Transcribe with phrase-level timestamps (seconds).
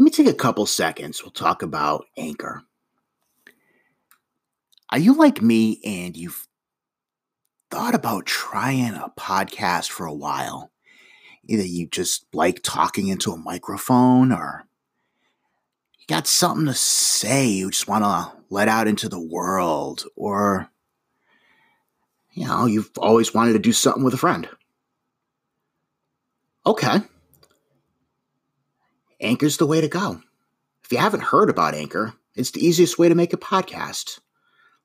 [0.00, 1.22] Let me take a couple seconds.
[1.22, 2.62] We'll talk about Anchor.
[4.88, 6.48] Are you like me and you've
[7.70, 10.72] thought about trying a podcast for a while?
[11.44, 14.64] Either you just like talking into a microphone or
[15.98, 20.70] you got something to say you just want to let out into the world, or
[22.32, 24.48] you know, you've always wanted to do something with a friend.
[26.64, 27.00] Okay.
[29.20, 30.20] Anchor's the way to go.
[30.84, 34.20] If you haven't heard about Anchor, it's the easiest way to make a podcast.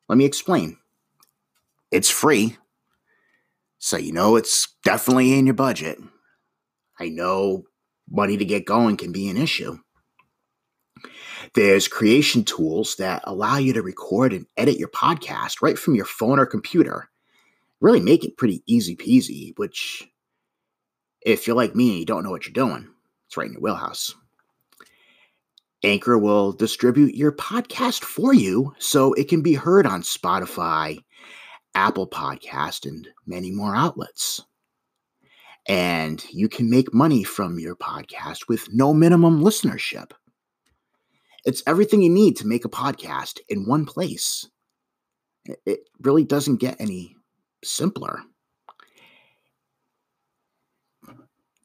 [0.07, 0.77] Let me explain.
[1.91, 2.57] It's free,
[3.79, 5.99] so you know it's definitely in your budget.
[6.99, 7.63] I know
[8.09, 9.77] money to get going can be an issue.
[11.53, 16.05] There's creation tools that allow you to record and edit your podcast right from your
[16.05, 17.09] phone or computer.
[17.79, 20.07] Really make it pretty easy peasy, which,
[21.21, 22.89] if you're like me and you don't know what you're doing,
[23.27, 24.13] it's right in your wheelhouse.
[25.85, 30.97] Anchor will distribute your podcast for you so it can be heard on Spotify,
[31.75, 34.41] Apple Podcast, and many more outlets.
[35.67, 40.11] And you can make money from your podcast with no minimum listenership.
[41.45, 44.49] It's everything you need to make a podcast in one place.
[45.67, 47.15] It really doesn't get any
[47.63, 48.21] simpler.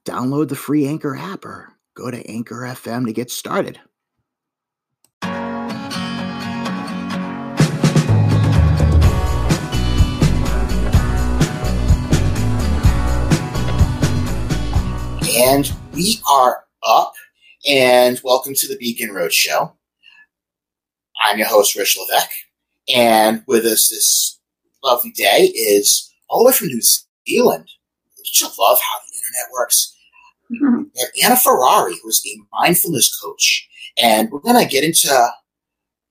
[0.05, 3.81] Download the free Anchor app or go to Anchor FM to get started.
[15.43, 17.15] And we are up,
[17.67, 19.73] and welcome to the Beacon Road Show.
[21.25, 22.31] I'm your host, Rich Levesque,
[22.95, 24.39] and with us this
[24.85, 26.83] lovely day is all the way from New
[27.27, 27.71] Zealand.
[28.19, 29.97] Don't you love how the internet works?
[30.53, 31.25] Mm-hmm.
[31.25, 35.09] Anna Ferrari, who's a mindfulness coach, and we're going to get into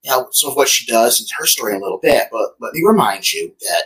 [0.02, 2.30] you know, some of what she does and her story in a little bit.
[2.32, 3.84] But let me remind you that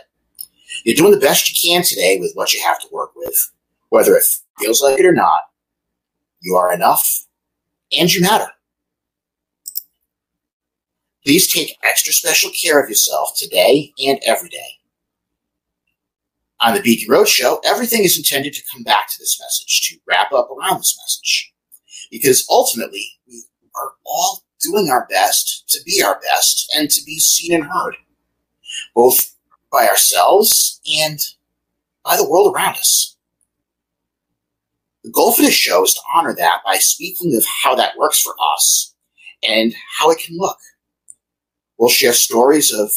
[0.86, 3.52] you're doing the best you can today with what you have to work with,
[3.90, 4.24] whether it
[4.58, 5.40] feels like it or not.
[6.40, 7.26] You are enough,
[7.96, 8.48] and you matter.
[11.24, 14.78] Please take extra special care of yourself today and every day.
[16.60, 19.98] On the Beacon Road Show, everything is intended to come back to this message, to
[20.06, 21.52] wrap up around this message.
[22.10, 23.42] Because ultimately, we
[23.74, 27.96] are all doing our best to be our best and to be seen and heard,
[28.94, 29.34] both
[29.72, 31.18] by ourselves and
[32.04, 33.13] by the world around us.
[35.04, 38.20] The goal for this show is to honor that by speaking of how that works
[38.22, 38.94] for us
[39.46, 40.56] and how it can look.
[41.78, 42.90] We'll share stories of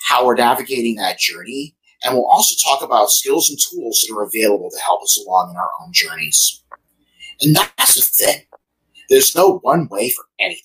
[0.00, 4.22] how we're navigating that journey, and we'll also talk about skills and tools that are
[4.22, 6.62] available to help us along in our own journeys.
[7.42, 8.42] And that's the thing.
[9.10, 10.62] There's no one way for anything.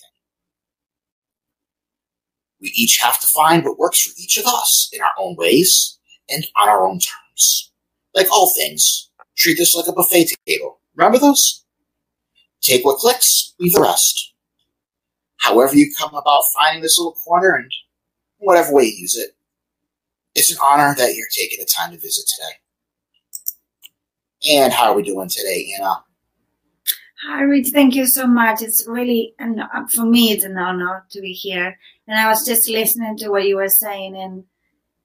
[2.62, 6.00] We each have to find what works for each of us in our own ways
[6.30, 7.72] and on our own terms.
[8.16, 9.11] Like all things,
[9.42, 10.80] treat this like a buffet table.
[10.96, 11.66] Remember those?
[12.62, 14.32] Take what clicks, leave the rest
[15.42, 17.72] however you come about finding this little corner and
[18.38, 19.32] whatever way you use it.
[20.36, 22.54] It's an honor that you're taking the time to visit today.
[24.54, 26.04] And how are we doing today, Anna?
[27.28, 27.70] Hi, Rich.
[27.70, 28.62] Thank you so much.
[28.62, 31.78] It's really, and for me, it's an honor to be here.
[32.08, 34.44] And I was just listening to what you were saying, and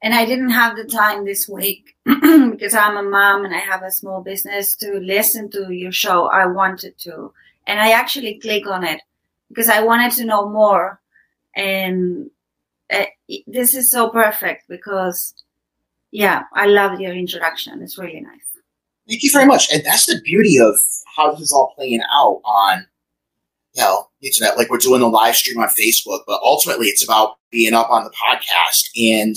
[0.07, 3.83] and I didn't have the time this week because I'm a mom and I have
[3.83, 6.27] a small business to listen to your show.
[6.27, 7.33] I wanted to,
[7.67, 9.01] and I actually click on it
[9.49, 11.01] because I wanted to know more.
[11.57, 12.31] And
[12.89, 13.07] uh,
[13.49, 15.35] this is so perfect because,
[16.13, 17.83] yeah, I love your introduction.
[17.83, 18.47] It's really nice.
[19.09, 19.73] Thank you very much.
[19.73, 20.81] And that's the beauty of
[21.17, 22.87] how this is all playing out on,
[23.75, 24.57] you know, internet.
[24.57, 28.05] Like we're doing the live stream on Facebook, but ultimately it's about being up on
[28.05, 28.91] the podcast.
[28.97, 29.35] And,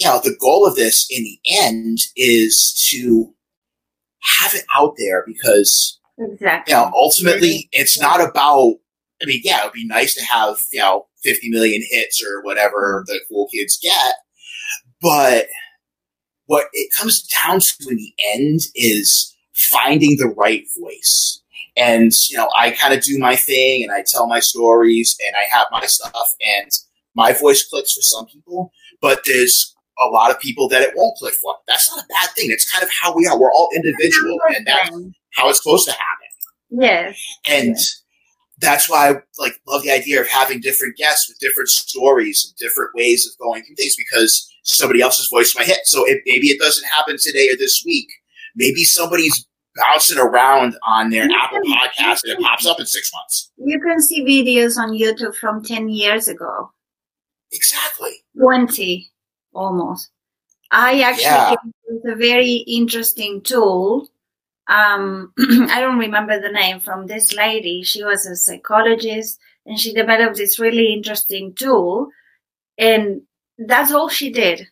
[0.00, 3.32] you know, the goal of this in the end is to
[4.40, 6.72] have it out there because Exactly.
[6.72, 8.74] You know, ultimately, it's not about.
[9.22, 13.04] I mean, yeah, it'd be nice to have you know 50 million hits or whatever
[13.06, 14.14] the cool kids get,
[15.00, 15.46] but
[16.46, 21.42] what it comes down to in the end is finding the right voice.
[21.76, 25.34] And you know, I kind of do my thing, and I tell my stories, and
[25.36, 26.70] I have my stuff, and
[27.14, 31.16] my voice clicks for some people, but there's a lot of people that it won't
[31.18, 31.54] click for.
[31.68, 32.50] That's not a bad thing.
[32.50, 33.38] It's kind of how we are.
[33.38, 34.90] We're all individual, and that's
[35.34, 36.26] how it's supposed to happen.
[36.70, 37.20] Yes.
[37.48, 38.02] And yes.
[38.58, 42.56] that's why I like love the idea of having different guests with different stories and
[42.56, 45.80] different ways of going through things because somebody else's voice might hit.
[45.84, 48.08] So if maybe it doesn't happen today or this week,
[48.54, 53.50] maybe somebody's bouncing around on their Apple podcast and it pops up in six months.
[53.56, 56.70] You can see videos on YouTube from 10 years ago.
[57.52, 58.12] Exactly.
[58.38, 59.09] 20
[59.54, 60.10] almost.
[60.70, 61.54] I actually Yeah.
[61.88, 64.08] it's a very interesting tool.
[64.68, 67.82] Um, I don't remember the name from this lady.
[67.82, 72.08] She was a psychologist and she developed this really interesting tool.
[72.78, 73.22] And
[73.58, 74.68] that's all she did.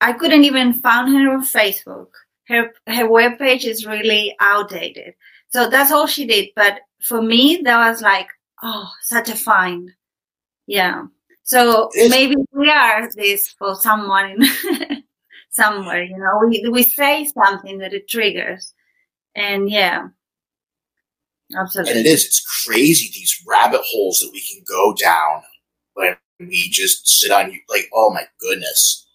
[0.00, 2.08] I couldn't even find her on Facebook.
[2.48, 5.14] Her her webpage is really outdated.
[5.50, 6.50] So that's all she did.
[6.54, 8.28] But for me, that was like,
[8.62, 9.92] oh, such a find.
[10.66, 11.06] Yeah.
[11.46, 15.04] So It's- maybe we are this for someone in
[15.50, 18.74] somewhere, you know, we, we say something that it triggers.
[19.36, 20.08] And yeah,
[21.56, 21.92] absolutely.
[21.92, 25.42] And it is, it's crazy these rabbit holes that we can go down
[25.94, 27.60] when we just sit on you.
[27.68, 29.06] Like, oh my goodness.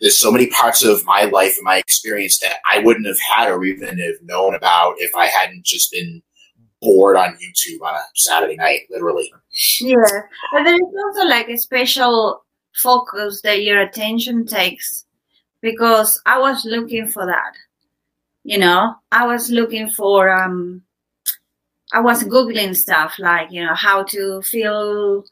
[0.00, 3.50] There's so many parts of my life and my experience that I wouldn't have had
[3.50, 6.22] or even have known about if I hadn't just been
[6.80, 9.30] bored on YouTube on a Saturday night, literally.
[9.80, 9.96] Yeah,
[10.52, 12.44] but there is also like a special
[12.74, 15.06] focus that your attention takes
[15.62, 17.54] because I was looking for that.
[18.44, 20.84] You know, I was looking for, um,
[21.92, 25.24] I was Googling stuff like, you know, how to feel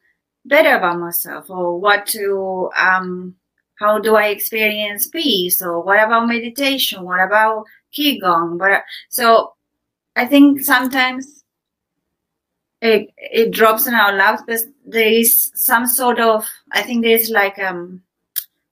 [0.45, 3.37] better about myself or what to, um,
[3.77, 7.05] how do I experience peace or what about meditation?
[7.05, 7.65] What about
[7.97, 8.59] Qigong?
[8.59, 9.55] But so
[10.17, 11.44] I think sometimes
[12.85, 17.31] it, it drops in our laps, but there is some sort of, I think there's
[17.31, 18.03] like um,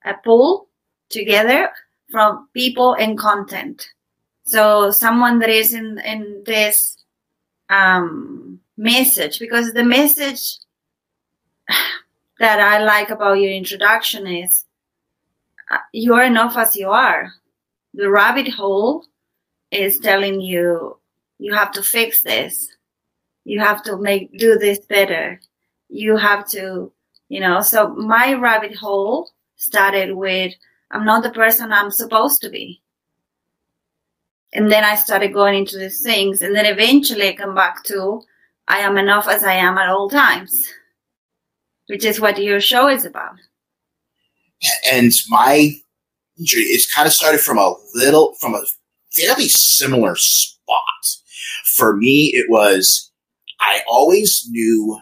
[0.05, 0.69] a pull
[1.09, 1.70] together
[2.11, 3.88] from people and content.
[4.44, 6.99] So someone that is in, in this
[7.70, 10.59] um, message, because the message
[12.38, 14.67] that I like about your introduction is
[15.70, 17.32] uh, you are enough as you are.
[17.94, 19.06] The rabbit hole
[19.70, 20.99] is telling you
[21.38, 22.69] you have to fix this
[23.44, 25.40] you have to make do this better.
[25.88, 26.92] You have to
[27.28, 30.52] you know so my rabbit hole started with
[30.90, 32.80] i'm not the person i'm supposed to be.
[34.54, 38.22] And then i started going into these things and then eventually i come back to
[38.68, 40.68] i am enough as i am at all times
[41.92, 43.36] which is what your show is about.
[44.90, 45.72] And my
[46.38, 48.62] injury, it's kind of started from a little, from a
[49.10, 50.78] fairly similar spot.
[51.76, 53.12] For me, it was,
[53.62, 54.99] I always knew,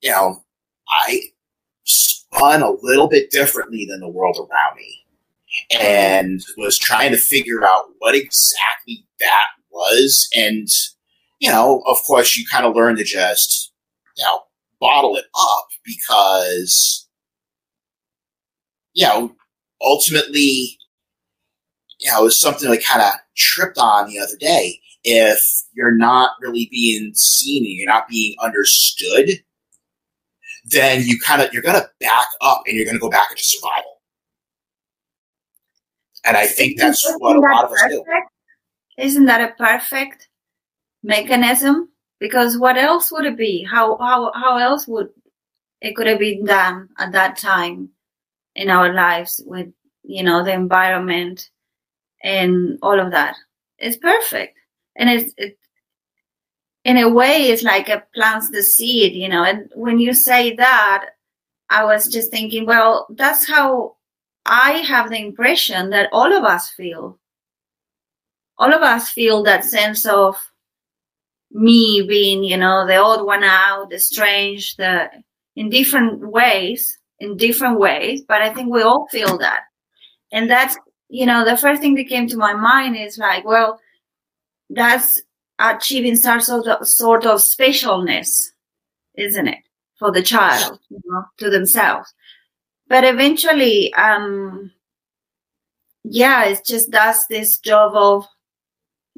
[0.00, 0.42] you know,
[0.88, 1.20] I
[1.84, 5.02] spun a little bit differently than the world around me
[5.78, 10.28] and was trying to figure out what exactly that was.
[10.34, 10.66] And,
[11.40, 13.72] you know, of course, you kind of learn to just,
[14.16, 14.40] you know,
[14.80, 17.06] bottle it up because,
[18.94, 19.34] you know,
[19.80, 20.78] ultimately,
[22.00, 24.80] you know, it was something I kind of tripped on the other day.
[25.04, 25.40] If
[25.72, 29.30] you're not really being seen and you're not being understood,
[30.64, 34.00] then you kind of you're gonna back up and you're gonna go back into survival.
[36.24, 38.04] And I think that's Isn't what a lot of us do.
[38.98, 40.28] Isn't that a perfect
[41.02, 41.88] mechanism?
[42.20, 43.64] Because what else would it be?
[43.64, 45.08] How how how else would
[45.80, 47.88] it could have been done at that time
[48.54, 49.72] in our lives with
[50.04, 51.50] you know the environment
[52.22, 53.34] and all of that?
[53.78, 54.56] It's perfect,
[54.96, 55.58] and it's it,
[56.84, 59.44] in a way it's like it plants the seed, you know.
[59.44, 61.10] And when you say that,
[61.70, 63.96] I was just thinking, well, that's how
[64.44, 67.18] I have the impression that all of us feel.
[68.58, 70.36] All of us feel that sense of
[71.50, 75.10] me being, you know, the odd one out, the strange, the
[75.56, 79.60] in different ways, in different ways, but I think we all feel that.
[80.32, 80.76] And that's,
[81.08, 83.78] you know, the first thing that came to my mind is like, well,
[84.74, 85.20] that's
[85.58, 88.50] achieving some sort of, sort of specialness,
[89.16, 89.58] isn't it,
[89.98, 92.12] for the child, you know, to themselves.
[92.88, 94.70] But eventually um
[96.04, 98.26] yeah it just does this job of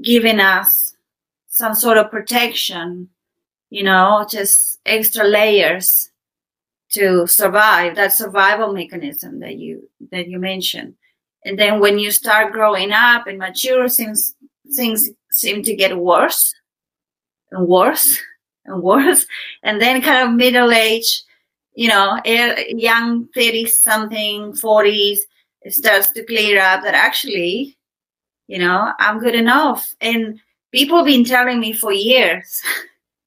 [0.02, 0.94] giving us
[1.48, 3.08] some sort of protection
[3.70, 6.10] you know just extra layers
[6.90, 10.94] to survive that survival mechanism that you that you mentioned.
[11.44, 14.34] And then when you start growing up and mature things
[14.76, 16.54] things seem to get worse
[17.50, 18.18] and worse
[18.64, 19.26] and worse
[19.62, 21.24] and then kind of middle age
[21.74, 25.18] you know, young 30 something, 40s,
[25.62, 27.76] it starts to clear up that actually,
[28.46, 29.94] you know, I'm good enough.
[30.00, 30.40] And
[30.72, 32.62] people have been telling me for years.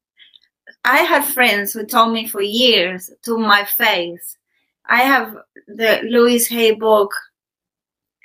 [0.85, 4.37] I had friends who told me for years to my face.
[4.85, 5.35] I have
[5.67, 7.11] the Louise Hay book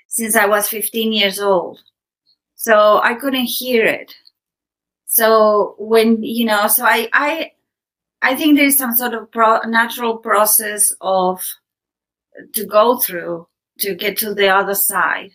[0.07, 1.81] since I was 15 years old.
[2.63, 4.15] So I couldn't hear it.
[5.07, 7.51] So when, you know, so I, I,
[8.23, 11.45] I think there's some sort of pro- natural process of
[12.55, 13.49] to go through
[13.81, 15.33] to get to the other side.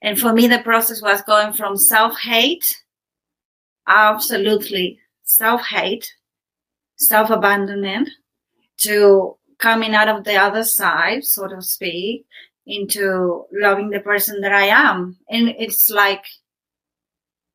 [0.00, 2.82] And for me, the process was going from self hate,
[3.86, 6.10] absolutely self hate,
[6.96, 8.08] self abandonment,
[8.78, 12.24] to coming out of the other side, so to speak,
[12.64, 15.18] into loving the person that I am.
[15.28, 16.24] And it's like,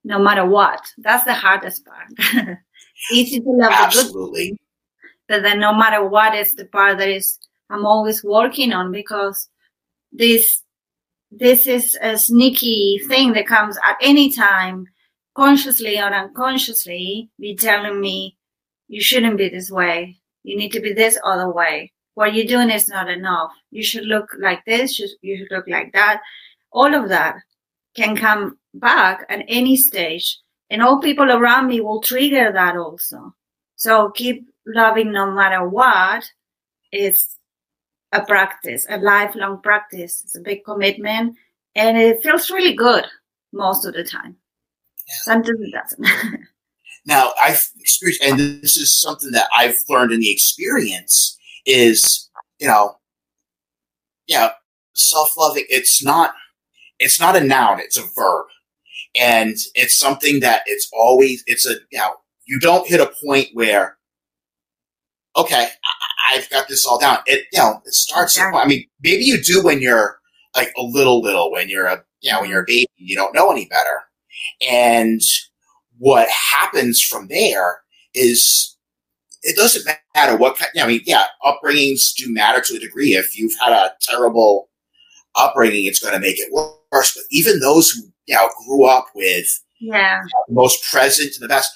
[0.08, 2.58] no matter what, that's the hardest part.
[3.12, 4.44] Easy to love Absolutely.
[4.44, 4.60] the good,
[5.28, 7.38] but then no matter what, it's the part that is
[7.70, 9.50] I'm always working on because
[10.14, 10.64] this
[11.30, 14.88] this is a sneaky thing that comes at any time,
[15.36, 18.38] consciously or unconsciously, be telling me
[18.88, 20.18] you shouldn't be this way.
[20.44, 21.92] You need to be this other way.
[22.14, 23.52] What you're doing is not enough.
[23.72, 24.98] You should look like this.
[25.22, 26.22] You should look like that.
[26.72, 27.36] All of that
[27.94, 30.40] can come back at any stage.
[30.70, 33.34] And all people around me will trigger that also.
[33.76, 36.24] So keep loving no matter what.
[36.92, 37.38] It's
[38.12, 40.22] a practice, a lifelong practice.
[40.24, 41.38] It's a big commitment
[41.78, 43.06] and it feels really good
[43.54, 44.36] most of the time.
[45.08, 45.16] Yeah.
[45.22, 46.08] Sometimes it doesn't.
[47.06, 52.30] now, I've experienced, and this is something that I've learned in the experience is,
[52.60, 52.98] you know,
[54.26, 54.50] yeah,
[54.96, 56.34] self-loving, it's not,
[57.00, 58.48] it's not a noun, it's a verb.
[59.20, 63.50] And it's something that it's always, it's a, you know, you don't hit a point
[63.54, 63.98] where,
[65.36, 65.70] okay,
[66.30, 67.20] I've got this all down.
[67.26, 68.40] It you know it starts.
[68.40, 70.20] I mean, maybe you do when you're
[70.56, 73.34] like a little little when you're a you know when you're a baby you don't
[73.34, 74.04] know any better,
[74.70, 75.22] and
[75.98, 77.80] what happens from there
[78.14, 78.76] is
[79.44, 80.72] it doesn't matter what kind.
[80.80, 83.14] I mean, yeah, upbringings do matter to a degree.
[83.16, 84.70] If you've had a terrible
[85.36, 87.14] upbringing, it's going to make it worse.
[87.14, 89.48] But even those who you know grew up with
[89.80, 91.72] yeah the most present and the best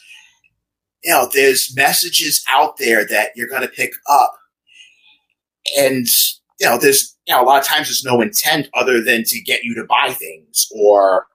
[1.03, 4.35] you know, there's messages out there that you're going to pick up
[5.77, 6.07] and
[6.59, 9.41] you know, there's you know a lot of times there's no intent other than to
[9.41, 11.27] get you to buy things or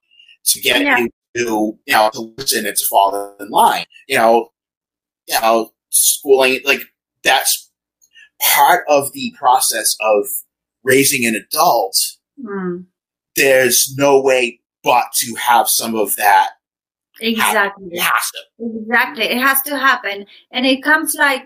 [0.44, 0.98] to get yeah.
[0.98, 3.86] you to you know to listen and to fall in line.
[4.06, 4.48] You know,
[5.26, 6.82] you know, schooling like
[7.24, 7.70] that's
[8.40, 10.26] part of the process of
[10.84, 11.96] raising an adult.
[12.40, 12.86] Mm.
[13.34, 16.50] There's no way but to have some of that
[17.20, 18.40] exactly it has to.
[18.80, 21.42] exactly it has to happen and it comes like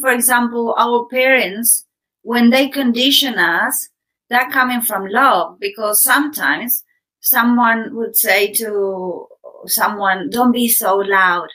[0.00, 1.86] for example our parents
[2.24, 3.90] when they condition us,
[4.30, 6.82] that coming from love, because sometimes
[7.20, 9.26] someone would say to
[9.66, 11.48] someone, don't be so loud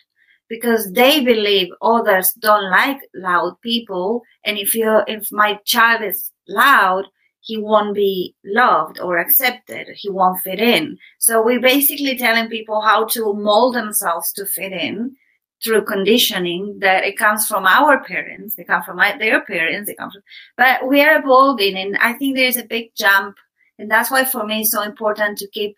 [0.47, 4.21] because they believe others don't like loud people.
[4.45, 7.05] And if you, if my child is loud,
[7.41, 9.87] he won't be loved or accepted.
[9.95, 10.97] He won't fit in.
[11.19, 15.15] So we're basically telling people how to mold themselves to fit in
[15.63, 19.95] through conditioning that it comes from our parents, they come from my, their parents, they
[19.95, 20.21] come from,
[20.57, 21.75] but we are evolving.
[21.75, 23.35] And I think there's a big jump.
[23.77, 25.75] And that's why for me it's so important to keep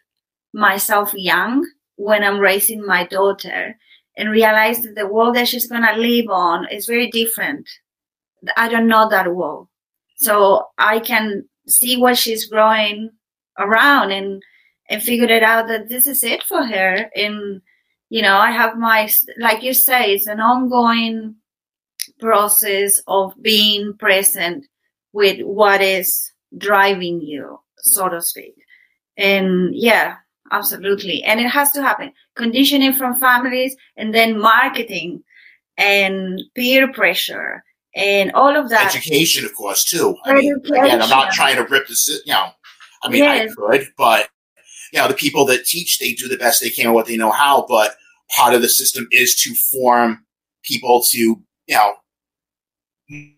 [0.53, 3.75] myself young when I'm raising my daughter
[4.18, 7.68] and realize that the world that she's going to live on is very different.
[8.58, 9.68] I don't know that world.
[10.18, 13.10] So I can see what she's growing
[13.58, 14.41] around and,
[14.89, 17.10] and figure it out that this is it for her.
[17.15, 17.62] And,
[18.10, 21.36] you know, I have my, like you say, it's an ongoing
[22.20, 24.65] process of being present
[25.13, 28.56] with what is driving you, so to speak.
[29.18, 30.15] And yeah,
[30.51, 31.24] absolutely.
[31.24, 32.12] And it has to happen.
[32.36, 35.24] Conditioning from families and then marketing
[35.77, 37.63] and peer pressure
[37.95, 38.95] and all of that.
[38.95, 40.15] Education, of course, too.
[40.25, 42.50] I mean, again, I'm not trying to rip this, you know,
[43.03, 43.51] I mean, yes.
[43.51, 44.29] I could, but,
[44.93, 47.17] you know, the people that teach, they do the best they can with what they
[47.17, 47.95] know how, but
[48.36, 50.25] part of the system is to form
[50.63, 51.93] people to, you know,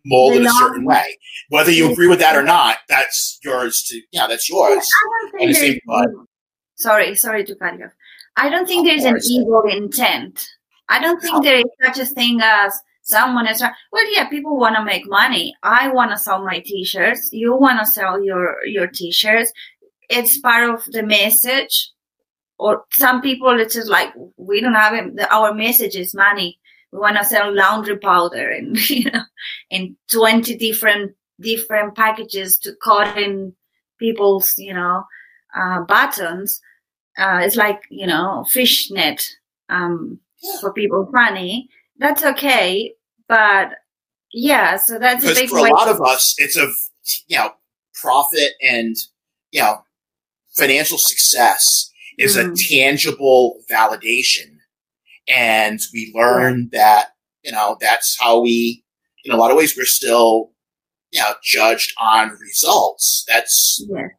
[0.06, 1.18] mold in a certain way.
[1.50, 4.88] Whether you agree with that or not, that's yours to, yeah, that's yours.
[5.52, 5.80] Same,
[6.76, 7.92] sorry, sorry to cut you off.
[8.36, 10.48] I don't think there's an evil intent.
[10.90, 14.76] I don't think there is such a thing as someone is well yeah people want
[14.76, 18.88] to make money i want to sell my t-shirts you want to sell your your
[18.88, 19.52] t-shirts
[20.10, 21.92] it's part of the message
[22.64, 25.20] or some people it's just like we don't have it.
[25.30, 26.60] Our message is money.
[26.92, 29.24] We want to sell laundry powder and you know,
[29.70, 33.54] in twenty different different packages to cut in
[34.00, 35.04] people's you know
[35.56, 36.62] uh, buttons.
[37.18, 39.26] Uh, it's like you know fishnet
[39.70, 40.20] um,
[40.62, 41.70] for people money.
[42.04, 42.94] That's okay,
[43.30, 43.70] but
[44.34, 44.76] yeah.
[44.78, 45.46] So that's a big thing.
[45.46, 46.68] because for a lot of us, it's a
[47.28, 47.52] you know
[47.96, 48.96] profit and
[49.52, 49.82] you know
[50.56, 52.52] financial success is Mm.
[52.52, 54.58] a tangible validation.
[55.28, 57.12] And we learn that,
[57.44, 58.84] you know, that's how we,
[59.24, 60.52] in a lot of ways, we're still,
[61.12, 63.24] you know, judged on results.
[63.28, 64.10] That's, Yes,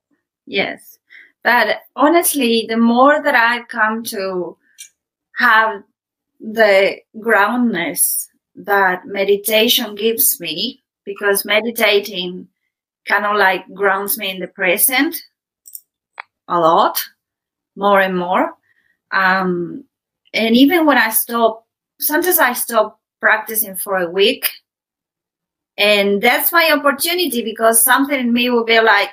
[0.47, 0.99] yes.
[1.45, 4.57] But honestly, the more that I come to
[5.37, 5.83] have
[6.53, 12.49] the groundness that meditation gives me, because meditating
[13.07, 15.17] kind of like grounds me in the present
[16.49, 17.03] a lot,
[17.77, 18.53] more and more.
[19.11, 19.85] Um,
[20.35, 21.67] and even when I stop,
[21.99, 24.51] sometimes I stop practicing for a week.
[25.77, 29.11] And that's my opportunity because something in me will be like,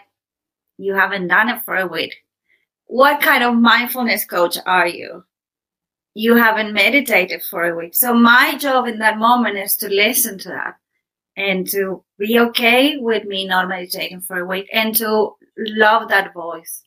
[0.77, 2.15] you haven't done it for a week.
[2.85, 5.23] What kind of mindfulness coach are you?
[6.13, 7.95] You haven't meditated for a week.
[7.95, 10.75] So my job in that moment is to listen to that
[11.37, 16.33] and to be okay with me not meditating for a week and to love that
[16.33, 16.83] voice.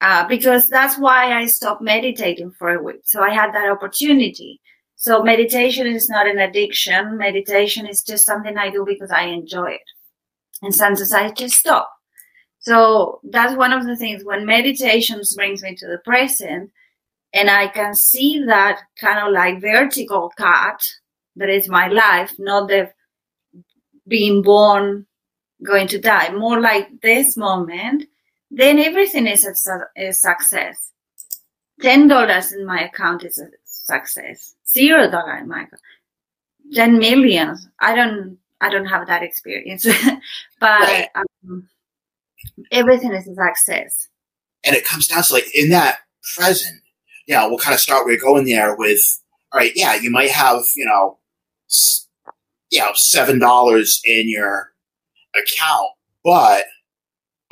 [0.00, 3.00] Uh, because that's why I stopped meditating for a week.
[3.04, 4.60] So I had that opportunity.
[4.94, 7.18] So meditation is not an addiction.
[7.18, 9.90] Meditation is just something I do because I enjoy it.
[10.62, 11.90] And sometimes I just stop.
[12.60, 16.70] So that's one of the things when meditation brings me to the present
[17.38, 20.82] and I can see that kind of like vertical cut
[21.36, 22.90] that is my life, not the
[24.08, 25.06] being born,
[25.64, 28.04] going to die, more like this moment,
[28.50, 29.54] then everything is a,
[29.96, 30.92] a success.
[31.80, 34.56] Ten dollars in my account is a success.
[34.66, 35.82] Zero dollar in my account.
[36.72, 37.68] Ten millions.
[37.80, 38.38] I don't.
[38.60, 39.86] I don't have that experience,
[40.60, 41.68] but um,
[42.72, 44.08] everything is a success.
[44.64, 46.00] and it comes down to like in that
[46.36, 46.80] present,
[47.28, 49.00] you know, we'll kind of start, we're going there with,
[49.52, 51.18] all right, yeah, you might have, you know,
[52.70, 54.72] you know, $7 in your
[55.36, 55.90] account,
[56.24, 56.64] but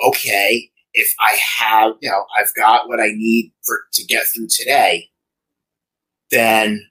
[0.04, 4.48] okay, if I have, you know, I've got what I need for to get through
[4.48, 5.10] today,
[6.30, 6.88] then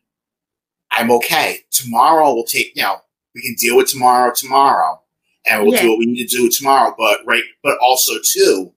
[0.91, 1.61] I'm okay.
[1.71, 2.97] Tomorrow we'll take, you know,
[3.33, 5.01] we can deal with tomorrow tomorrow,
[5.47, 5.81] and we'll Yeah.
[5.81, 6.93] do what we need to do tomorrow.
[6.95, 8.73] But right, but also too,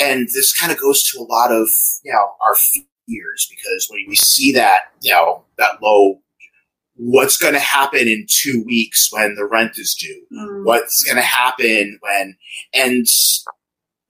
[0.00, 1.68] and this kind of goes to a lot of
[2.02, 6.20] you know our fears because when we see that you know that low,
[6.96, 10.22] what's going to happen in two weeks when the rent is due?
[10.32, 10.64] Mm.
[10.64, 12.36] what's going to happen when
[12.74, 13.06] and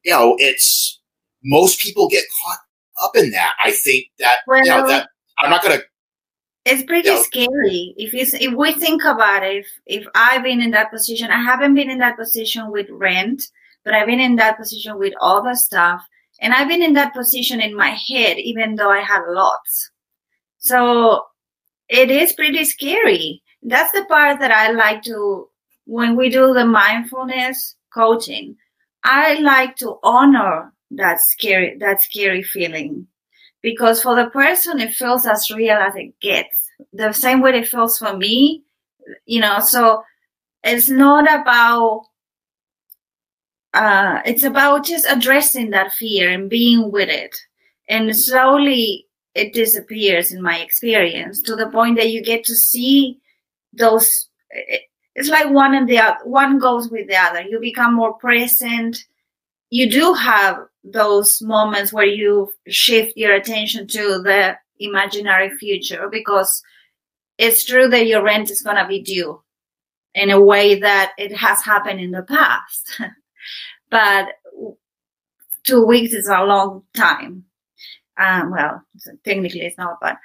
[0.05, 1.01] you know it's
[1.45, 2.59] most people get caught
[3.03, 5.85] up in that i think that you know that i'm not going to
[6.67, 7.23] It's pretty Yeah.
[7.23, 9.65] scary if you if we think about it.
[9.65, 13.43] If if I've been in that position, I haven't been in that position with rent,
[13.85, 16.03] but I've been in that position with all the stuff,
[16.41, 19.91] and I've been in that position in my head, even though I had lots.
[20.59, 21.25] So
[21.89, 23.43] it is pretty scary.
[23.63, 25.49] That's the part that I like to
[25.87, 28.57] when we do the mindfulness coaching.
[29.05, 33.07] I like to honor that scary that scary feeling
[33.63, 37.69] because for the person it feels as real as it gets the same way it
[37.69, 38.65] feels for me
[39.27, 40.03] you know so
[40.65, 42.03] it's not about
[43.75, 47.37] uh it's about just addressing that fear and being with it.
[47.89, 53.19] And slowly it disappears in my experience to the point that you get to see
[53.73, 54.29] those
[55.15, 57.43] it's like one and the other one goes with the other.
[57.43, 59.05] You become more present.
[59.71, 66.63] You do have those moments where you shift your attention to the imaginary future because
[67.39, 69.43] it's true that your rent is going to be due
[70.15, 73.01] in a way that it has happened in the past.
[73.91, 74.29] but
[75.65, 77.45] two weeks is a long time.
[78.19, 78.83] Um, well,
[79.25, 80.17] technically it's not, but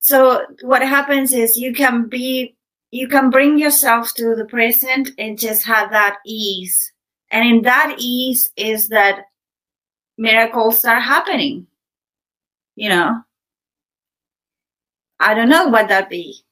[0.00, 2.56] so what happens is you can be,
[2.90, 6.92] you can bring yourself to the present and just have that ease.
[7.30, 9.26] And in that ease is that
[10.18, 11.66] miracles are happening.
[12.76, 13.20] You know,
[15.18, 16.42] I don't know what that be.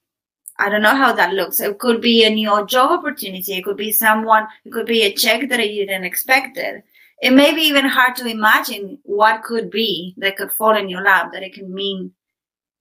[0.59, 1.61] I don't know how that looks.
[1.61, 3.55] It could be a new job opportunity.
[3.55, 6.85] It could be someone, it could be a check that you didn't expect it.
[7.21, 11.03] It may be even hard to imagine what could be that could fall in your
[11.03, 12.13] lap, that it can mean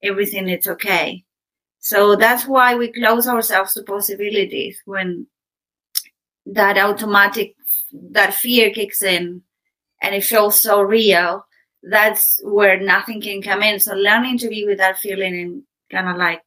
[0.04, 1.24] everything is okay.
[1.80, 5.28] So that's why we close ourselves to possibilities when
[6.46, 7.56] that automatic,
[8.12, 9.42] that fear kicks in
[10.02, 11.46] and it feels so real.
[11.84, 13.80] That's where nothing can come in.
[13.80, 16.42] So learning to be with that feeling and kind of like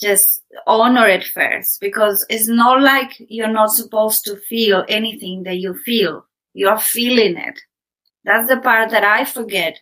[0.00, 5.58] just honor it first because it's not like you're not supposed to feel anything that
[5.58, 6.24] you feel.
[6.54, 7.60] You're feeling it.
[8.24, 9.80] That's the part that I forget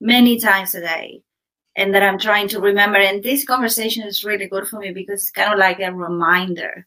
[0.00, 1.22] many times a day
[1.76, 2.98] and that I'm trying to remember.
[2.98, 6.86] And this conversation is really good for me because it's kind of like a reminder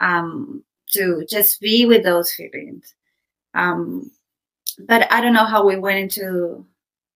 [0.00, 2.94] um, to just be with those feelings.
[3.54, 4.10] Um,
[4.80, 6.66] but I don't know how we went into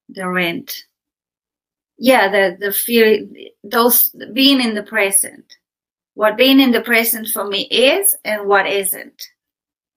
[0.09, 0.85] the rent.
[2.03, 3.27] Yeah, the the fear,
[3.63, 5.45] those being in the present.
[6.15, 9.23] What being in the present for me is, and what isn't.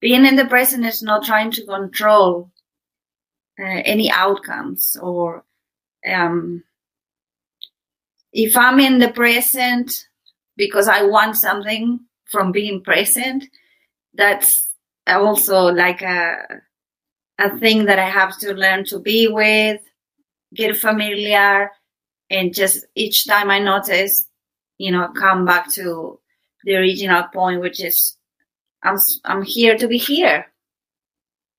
[0.00, 2.50] Being in the present is not trying to control
[3.58, 5.44] uh, any outcomes or
[6.06, 6.62] um,
[8.34, 10.06] if I'm in the present
[10.56, 13.46] because I want something from being present,
[14.12, 14.68] that's
[15.06, 16.36] also like a
[17.38, 19.80] a thing that I have to learn to be with,
[20.54, 21.70] get familiar,
[22.30, 24.26] and just each time I notice,
[24.78, 26.18] you know, come back to
[26.64, 28.16] the original point, which is
[28.82, 30.46] I'm I'm here to be here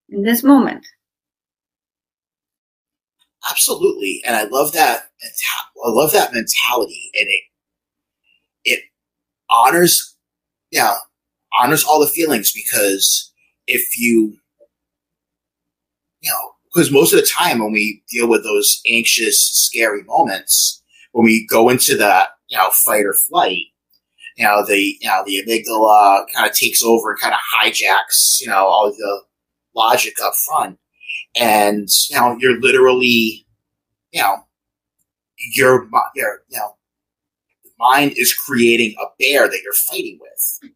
[0.09, 0.85] in this moment.
[3.49, 5.09] Absolutely, and I love that.
[5.85, 7.41] I love that mentality, and it
[8.63, 8.83] it
[9.49, 10.15] honors,
[10.71, 10.95] yeah,
[11.57, 13.31] honors all the feelings because
[13.67, 14.37] if you,
[16.21, 20.83] you know, because most of the time when we deal with those anxious, scary moments,
[21.13, 23.63] when we go into that, you know, fight or flight,
[24.35, 28.41] you know, the, you know, the amygdala kind of takes over and kind of hijacks,
[28.41, 29.21] you know, all the
[29.73, 30.77] logic up front.
[31.39, 33.45] And, you know, you're literally,
[34.11, 34.43] you know,
[35.55, 36.75] your, your, you know,
[37.79, 40.71] mind is creating a bear that you're fighting with.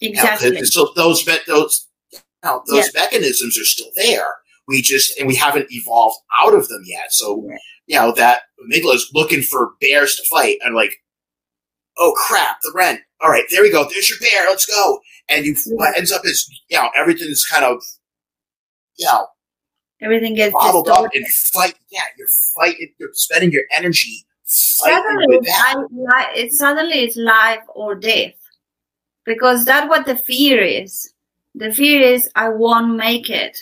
[0.00, 0.48] Exactly.
[0.48, 3.02] You know, so those, those, you know, those yeah.
[3.02, 4.41] mechanisms are still there.
[4.68, 7.12] We just, and we haven't evolved out of them yet.
[7.12, 7.48] So,
[7.86, 10.94] you know, that amygdala is looking for bears to fight and like,
[11.98, 13.00] oh crap, the rent.
[13.20, 13.88] All right, there we go.
[13.88, 14.48] There's your bear.
[14.48, 15.00] Let's go.
[15.28, 17.82] And you, what ends up is, you know, everything's kind of,
[18.96, 19.26] you know,
[20.00, 21.74] everything gets bottled up and fight.
[21.90, 22.92] Yeah, you're fighting.
[22.98, 28.34] You're spending your energy suddenly, I, it suddenly it's life or death
[29.24, 31.12] because that's what the fear is.
[31.54, 33.56] The fear is I won't make it.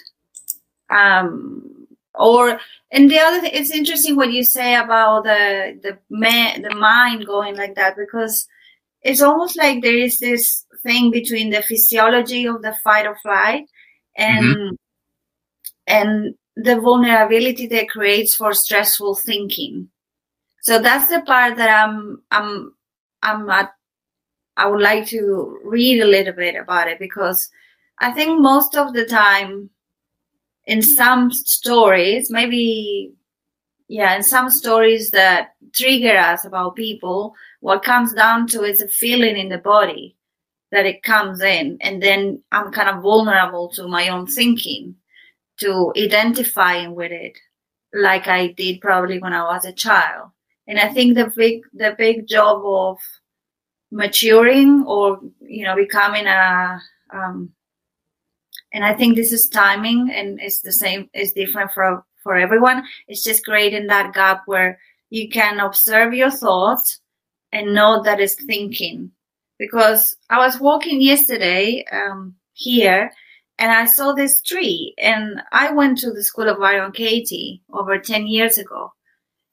[0.91, 2.59] Um, or
[2.91, 7.27] and the other thing, it's interesting what you say about the the man, the mind
[7.27, 8.47] going like that because
[9.03, 13.65] it's almost like there is this thing between the physiology of the fight or flight
[14.17, 14.75] and mm-hmm.
[15.87, 19.89] and the vulnerability that creates for stressful thinking.
[20.63, 22.75] So that's the part that I'm I'm
[23.23, 23.71] I'm at
[24.57, 27.49] I would like to read a little bit about it because
[28.01, 29.71] I think most of the time
[30.71, 33.13] in some stories, maybe,
[33.89, 38.87] yeah, in some stories that trigger us about people, what comes down to is a
[38.87, 40.17] feeling in the body
[40.71, 41.77] that it comes in.
[41.81, 44.95] And then I'm kind of vulnerable to my own thinking,
[45.59, 47.37] to identifying with it,
[47.93, 50.31] like I did probably when I was a child.
[50.69, 52.99] And I think the big, the big job of
[53.91, 56.81] maturing or you know becoming a
[57.13, 57.51] um,
[58.73, 62.85] and i think this is timing and it's the same it's different for for everyone.
[63.09, 64.79] It's just creating that gap where
[65.11, 67.01] you can observe your thoughts
[67.53, 69.13] and know that it's thinking.
[69.59, 73.11] Because i was walking yesterday um, here
[73.59, 77.99] and i saw this tree and i went to the school of byron katie over
[77.99, 78.93] 10 years ago.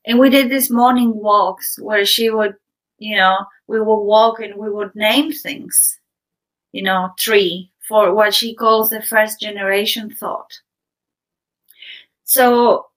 [0.05, 2.55] And we did these morning walks where she would
[2.99, 5.99] you know, we would walk and we would name things,
[6.71, 10.51] you know, tree for what she calls the first generation thought.
[12.23, 12.87] So,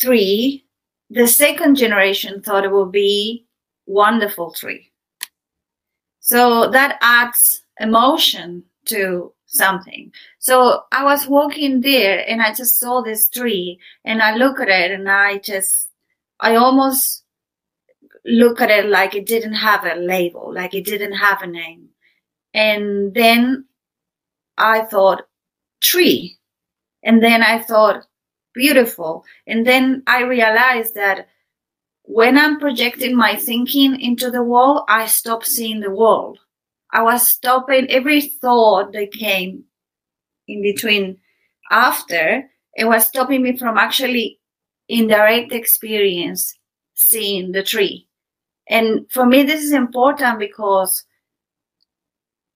[0.00, 0.66] three,
[1.10, 3.46] the second generation thought it will be
[3.86, 4.90] wonderful tree.
[6.20, 10.10] So that adds emotion to something.
[10.40, 14.68] So I was walking there and I just saw this tree and I look at
[14.68, 15.88] it and I just,
[16.40, 17.22] I almost
[18.24, 21.90] look at it like it didn't have a label, like it didn't have a name.
[22.52, 23.66] And then
[24.58, 25.26] I thought
[25.82, 26.38] tree.
[27.02, 28.06] And then I thought
[28.54, 29.24] beautiful.
[29.46, 31.28] And then I realized that
[32.02, 36.38] when I'm projecting my thinking into the wall, I stop seeing the wall.
[36.92, 39.64] I was stopping every thought that came
[40.48, 41.18] in between
[41.70, 42.48] after.
[42.74, 44.38] It was stopping me from actually
[44.88, 46.56] in direct experience
[46.94, 48.06] seeing the tree.
[48.68, 51.04] And for me, this is important because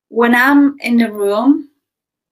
[0.08, 1.69] when I'm in the room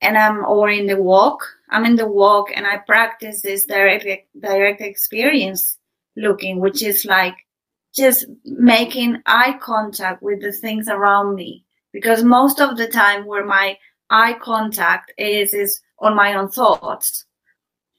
[0.00, 4.06] and I'm or in the walk, I'm in the walk and I practice this direct
[4.40, 5.78] direct experience
[6.16, 7.34] looking, which is like
[7.94, 11.64] just making eye contact with the things around me.
[11.92, 13.76] Because most of the time where my
[14.10, 17.24] eye contact is is on my own thoughts.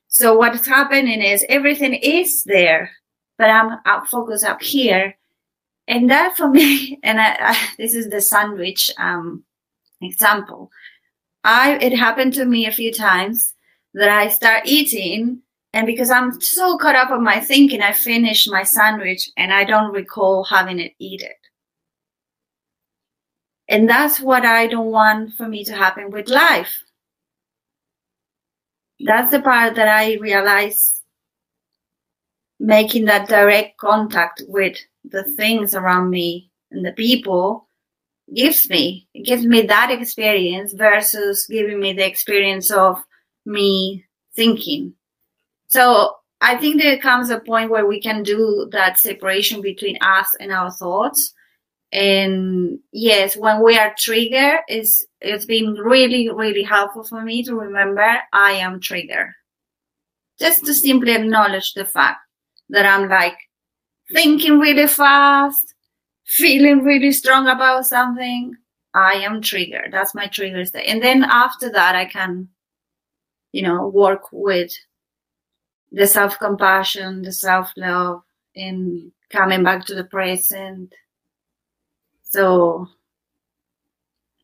[0.07, 2.91] So what's happening is everything is there,
[3.38, 5.15] but I'm up focused up here
[5.89, 9.43] and that for me, and I, I, this is the sandwich um,
[10.01, 10.71] example.
[11.43, 13.54] I it happened to me a few times
[13.93, 15.41] that I start eating
[15.73, 19.63] And because I'm so caught up on my thinking, I finish my sandwich and I
[19.65, 21.38] don't recall having it eat it.
[23.67, 26.84] And that's what I don't want for me to happen with life.
[28.99, 31.04] That's the part that I realize
[32.60, 37.68] making that direct contact with the things around me and the people
[38.36, 39.08] gives me.
[39.13, 43.04] It gives me that experience versus giving me the experience of
[43.46, 44.94] me thinking.
[45.68, 50.36] So I think there comes a point where we can do that separation between us
[50.39, 51.34] and our thoughts
[51.92, 57.56] and yes when we are triggered it's it's been really really helpful for me to
[57.56, 59.32] remember i am triggered
[60.39, 62.20] just to simply acknowledge the fact
[62.70, 63.38] that i'm like
[64.13, 65.74] thinking really fast
[66.30, 68.56] feeling really strong about something
[68.94, 72.48] i am triggered that's my trigger state and then after that i can
[73.52, 74.72] you know work with
[75.92, 78.22] the self-compassion the self-love
[78.56, 80.94] and coming back to the present
[82.24, 82.88] so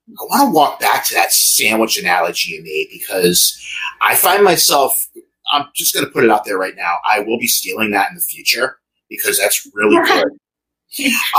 [0.08, 3.60] I want to walk back to that sandwich analogy you made because
[4.02, 5.08] I find myself,
[5.52, 6.98] I'm just going to put it out there right now.
[7.10, 8.78] I will be stealing that in the future
[9.10, 10.28] because that's really good.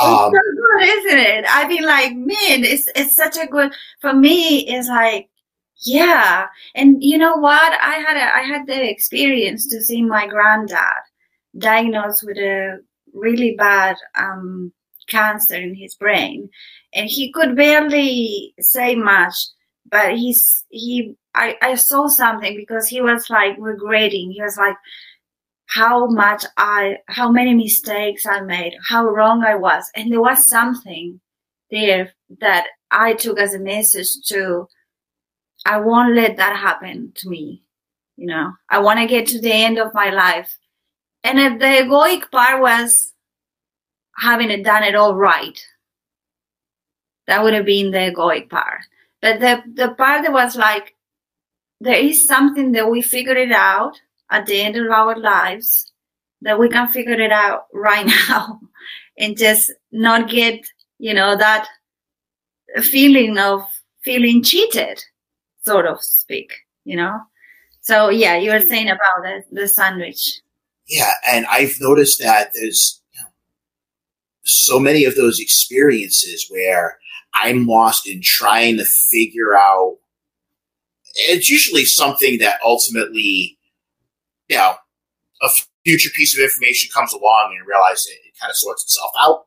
[0.02, 1.44] Um, so good, isn't it?
[1.48, 3.72] I mean, like, man, it's it's such a good.
[4.00, 5.28] For me, it's like,
[5.84, 6.46] yeah.
[6.74, 7.72] And you know what?
[7.80, 11.02] I had a I had the experience to see my granddad
[11.58, 12.80] diagnosed with a
[13.14, 14.72] really bad um,
[15.08, 16.48] cancer in his brain
[16.92, 19.34] and he could barely say much
[19.90, 24.76] but he's he I, I saw something because he was like regretting he was like
[25.66, 30.48] how much i how many mistakes i made how wrong i was and there was
[30.48, 31.20] something
[31.70, 34.66] there that i took as a message to
[35.66, 37.62] i won't let that happen to me
[38.16, 40.56] you know i want to get to the end of my life
[41.24, 43.12] and if the egoic part was
[44.16, 45.60] having it done it all right.
[47.26, 48.82] That would have been the egoic part.
[49.20, 50.94] But the, the part that was like,
[51.80, 54.00] there is something that we figured it out
[54.30, 55.92] at the end of our lives
[56.42, 58.60] that we can figure it out right now
[59.18, 60.66] and just not get,
[60.98, 61.66] you know, that
[62.82, 63.62] feeling of
[64.02, 65.02] feeling cheated,
[65.64, 66.52] sort of speak,
[66.84, 67.18] you know?
[67.80, 70.40] So yeah, you were saying about the, the sandwich.
[70.88, 73.00] Yeah, and I've noticed that there's
[74.44, 76.98] so many of those experiences where
[77.34, 79.98] I'm lost in trying to figure out.
[81.14, 83.55] It's usually something that ultimately,
[84.48, 84.74] you know,
[85.42, 85.48] a
[85.84, 89.10] future piece of information comes along and you realize it, it kind of sorts itself
[89.20, 89.44] out.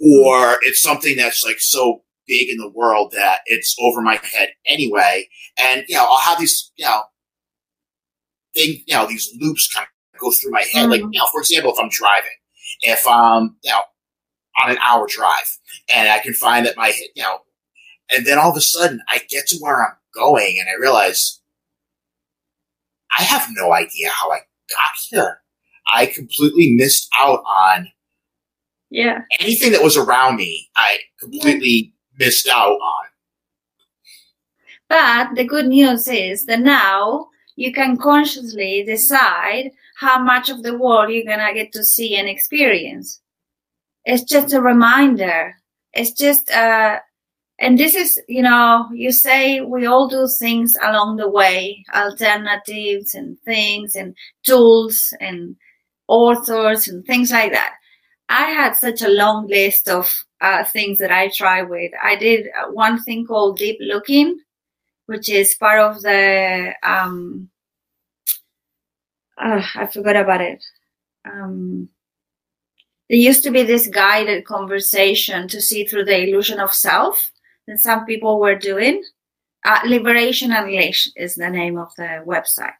[0.00, 4.50] Or it's something that's like so big in the world that it's over my head
[4.66, 5.28] anyway.
[5.58, 7.02] And, you know, I'll have these, you know,
[8.54, 10.82] thing, you know, these loops kind of go through my head.
[10.82, 10.90] Mm-hmm.
[10.90, 12.30] Like, you know, for example, if I'm driving,
[12.82, 13.82] if um, you know,
[14.62, 15.58] on an hour drive,
[15.92, 17.38] and I can find that my you know,
[18.10, 21.40] and then all of a sudden I get to where I'm going, and I realize
[23.16, 24.38] I have no idea how I
[24.70, 25.40] got here.
[25.92, 27.88] I completely missed out on
[28.90, 30.68] yeah anything that was around me.
[30.76, 32.26] I completely yeah.
[32.26, 33.04] missed out on.
[34.88, 40.78] But the good news is that now you can consciously decide how much of the
[40.78, 43.20] world you're gonna get to see and experience.
[44.04, 45.54] It's just a reminder.
[45.92, 47.00] It's just, uh,
[47.60, 53.14] and this is, you know, you say we all do things along the way, alternatives
[53.14, 55.56] and things and tools and
[56.06, 57.74] authors and things like that.
[58.28, 61.90] I had such a long list of uh, things that I try with.
[62.02, 64.38] I did one thing called deep looking,
[65.06, 67.50] which is part of the, um,
[69.36, 70.64] uh, I forgot about it.
[71.24, 71.88] Um,
[73.08, 77.32] there used to be this guided conversation to see through the illusion of self
[77.68, 79.04] that some people were doing.
[79.64, 82.72] Uh, Liberation Unleashed is the name of the website.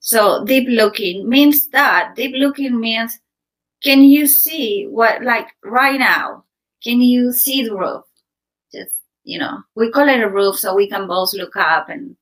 [0.00, 2.14] So deep looking means that.
[2.14, 3.18] Deep looking means
[3.82, 6.44] can you see what, like right now,
[6.82, 8.04] can you see the roof?
[8.72, 12.16] Just, you know, we call it a roof so we can both look up and,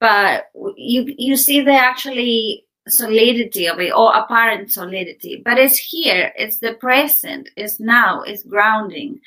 [0.00, 0.46] but
[0.76, 6.58] you, you see the actually solidity of it or apparent solidity but it's here it's
[6.58, 9.20] the present it's now it's grounding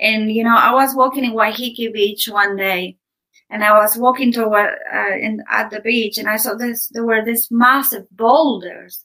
[0.00, 2.96] and you know i was walking in waiheke beach one day
[3.50, 7.04] and i was walking toward uh, in, at the beach and i saw this there
[7.04, 9.04] were these massive boulders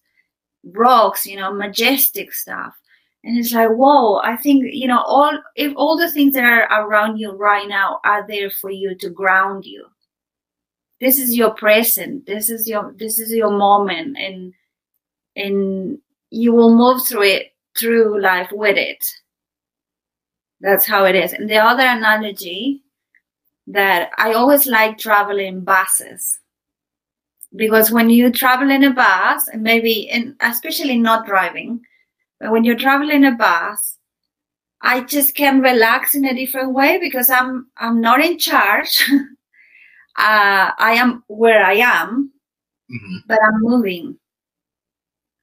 [0.64, 2.74] rocks you know majestic stuff.
[3.26, 6.86] And it's like whoa i think you know all if all the things that are
[6.86, 9.86] around you right now are there for you to ground you.
[11.00, 12.26] This is your present.
[12.26, 14.54] This is your this is your moment and
[15.38, 16.00] and
[16.32, 19.04] you will move through it through life with it
[20.64, 22.82] that's how it is and the other analogy
[23.68, 26.40] that i always like traveling buses
[27.56, 31.80] because when you travel in a bus and maybe in especially not driving
[32.40, 34.00] but when you travel in a bus
[34.82, 39.08] i just can relax in a different way because i'm i'm not in charge
[40.18, 42.32] uh, I am where I am,
[42.92, 43.18] mm-hmm.
[43.28, 44.18] but I'm moving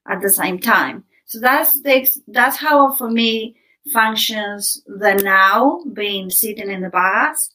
[0.09, 1.05] at the same time.
[1.27, 3.57] So that's the, that's how for me
[3.93, 7.51] functions the now being sitting in the bus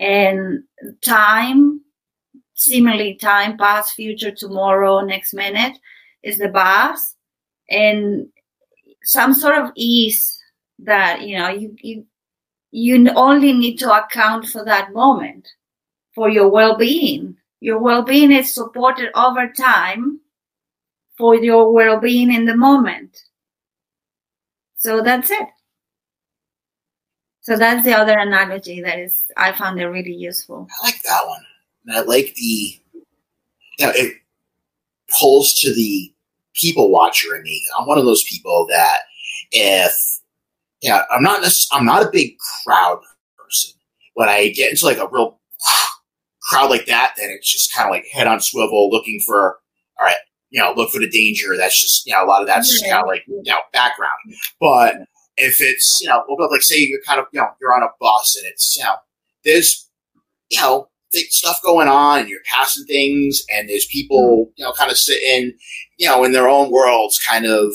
[0.00, 0.62] and
[1.04, 1.80] time,
[2.54, 5.78] seemingly time, past, future, tomorrow, next minute
[6.22, 7.14] is the bus
[7.70, 8.28] and
[9.02, 10.42] some sort of ease
[10.78, 12.06] that, you know, you, you,
[12.70, 15.48] you only need to account for that moment
[16.14, 17.36] for your well-being.
[17.60, 20.20] Your well-being is supported over time
[21.16, 23.24] for your well-being in the moment.
[24.76, 25.48] So that's it.
[27.48, 30.68] So that's the other analogy that is I found it really useful.
[30.70, 31.40] I like that one.
[31.86, 34.16] And I like the you know, it
[35.18, 36.12] pulls to the
[36.52, 37.62] people watcher in me.
[37.78, 38.98] I'm one of those people that
[39.50, 39.94] if
[40.82, 43.00] yeah, I'm not I'm not a big crowd
[43.38, 43.80] person.
[44.12, 45.40] When I get into like a real
[46.50, 49.56] crowd like that, then it's just kind of like head on swivel, looking for
[49.98, 50.16] all right,
[50.50, 51.56] you know, look for the danger.
[51.56, 54.18] That's just you know a lot of that's just kind of like you know background.
[54.60, 54.96] But
[55.38, 58.36] if it's you know, like say you're kind of you know you're on a bus
[58.36, 58.96] and it's you know
[59.44, 59.88] there's
[60.50, 64.52] you know stuff going on and you're passing things and there's people mm-hmm.
[64.56, 65.52] you know kind of sitting
[65.96, 67.72] you know in their own worlds, kind of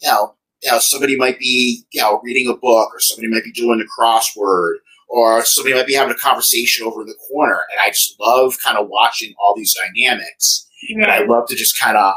[0.00, 3.44] you know you know somebody might be you know reading a book or somebody might
[3.44, 4.76] be doing a crossword
[5.08, 7.60] or somebody might be having a conversation over in the corner.
[7.70, 10.68] And I just love kind of watching all these dynamics.
[10.88, 11.04] Yeah.
[11.04, 12.14] And I love to just kind of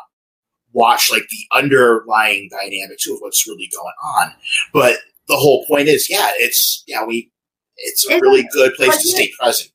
[0.74, 4.32] watch like the underlying dynamics of what's really going on.
[4.74, 7.32] But the whole point is, yeah, it's, yeah, we,
[7.78, 9.72] it's a really good place to you, stay present.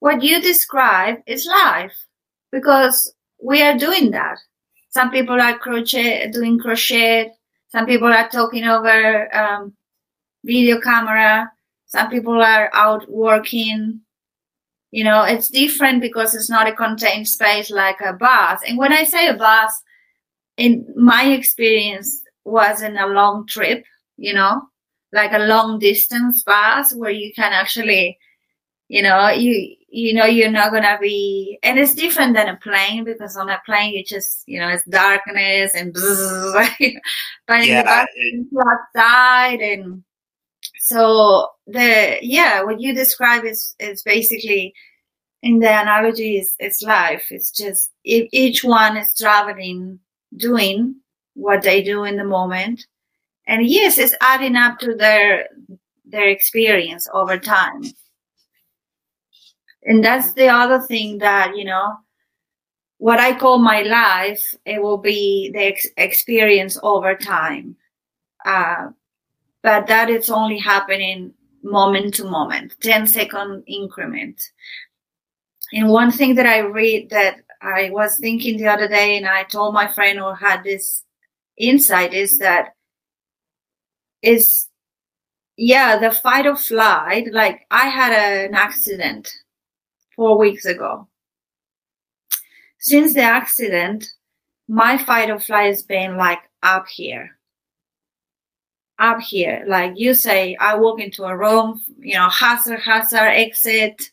[0.00, 1.94] What you describe is life
[2.52, 4.38] because we are doing that.
[4.90, 7.32] Some people are crochet, doing crochet.
[7.68, 9.74] Some people are talking over um,
[10.44, 11.50] video camera
[11.86, 14.00] some people are out working.
[14.90, 18.60] You know, it's different because it's not a contained space like a bus.
[18.66, 19.72] And when I say a bus,
[20.56, 23.84] in my experience, was in a long trip,
[24.16, 24.62] you know,
[25.12, 28.18] like a long distance bus where you can actually,
[28.88, 33.04] you know, you you know you're not gonna be and it's different than a plane
[33.04, 36.52] because on a plane you just you know it's darkness and bzzz,
[37.46, 40.02] but yeah, in the bus, it, outside and
[40.78, 44.74] so the yeah, what you describe is is basically
[45.42, 47.26] in the analogy is it's life.
[47.30, 49.98] It's just if each one is traveling,
[50.36, 50.96] doing
[51.34, 52.86] what they do in the moment,
[53.46, 55.48] and yes, it's adding up to their
[56.04, 57.82] their experience over time.
[59.84, 61.96] And that's the other thing that you know
[62.98, 67.76] what I call my life, it will be the ex- experience over time.
[68.44, 68.88] Uh,
[69.62, 74.50] but that is only happening moment to moment, 10 second increment.
[75.72, 79.44] And one thing that I read that I was thinking the other day, and I
[79.44, 81.04] told my friend who had this
[81.56, 82.74] insight is that
[84.22, 84.68] is
[85.56, 87.32] yeah, the fight or flight.
[87.32, 89.32] Like I had a, an accident
[90.14, 91.08] four weeks ago.
[92.78, 94.06] Since the accident,
[94.68, 97.36] my fight or flight has been like up here
[98.98, 99.64] up here.
[99.66, 104.10] Like you say, I walk into a room, you know, hazard, hazard, exit,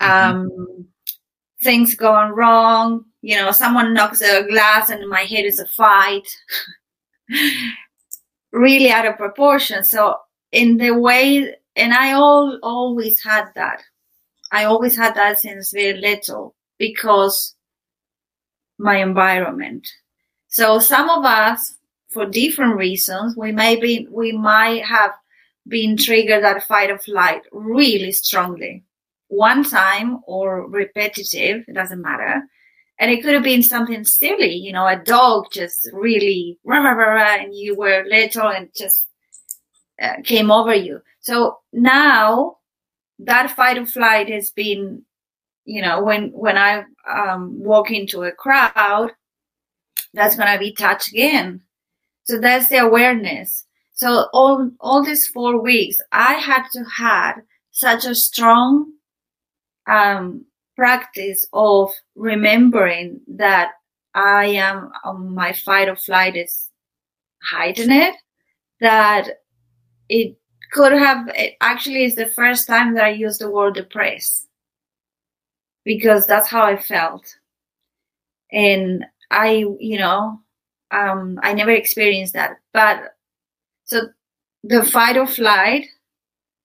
[0.00, 0.36] mm-hmm.
[0.36, 0.86] um,
[1.62, 6.28] things going wrong, you know, someone knocks a glass and my head is a fight.
[8.52, 9.82] really out of proportion.
[9.82, 10.16] So
[10.52, 13.82] in the way, and I all always had that.
[14.50, 17.54] I always had that since very little because
[18.78, 19.88] my environment.
[20.48, 21.76] So some of us
[22.12, 23.36] for different reasons.
[23.36, 25.12] We may be, we might have
[25.66, 28.84] been triggered that fight or flight really strongly.
[29.32, 32.42] One time or repetitive, it doesn't matter.
[32.98, 36.92] And it could have been something silly, you know, a dog just really, rah, rah,
[36.92, 39.06] rah, and you were little and just
[40.00, 41.00] uh, came over you.
[41.20, 42.58] So now
[43.20, 45.04] that fight or flight has been,
[45.64, 49.12] you know, when, when I um, walk into a crowd,
[50.14, 51.62] that's going to be touched again
[52.24, 53.66] so that's the awareness.
[53.92, 57.34] So all, all these four weeks, I had to had
[57.70, 58.92] such a strong,
[59.86, 60.44] um,
[60.76, 63.72] practice of remembering that
[64.14, 66.70] I am on my fight or flight is
[67.42, 68.14] heightened,
[68.80, 69.28] that
[70.08, 70.36] it
[70.72, 74.48] could have, it actually is the first time that I used the word depressed
[75.84, 77.36] because that's how I felt.
[78.50, 80.40] And I, you know,
[80.90, 82.58] um, I never experienced that.
[82.72, 83.14] But
[83.84, 84.08] so
[84.62, 85.86] the fight or flight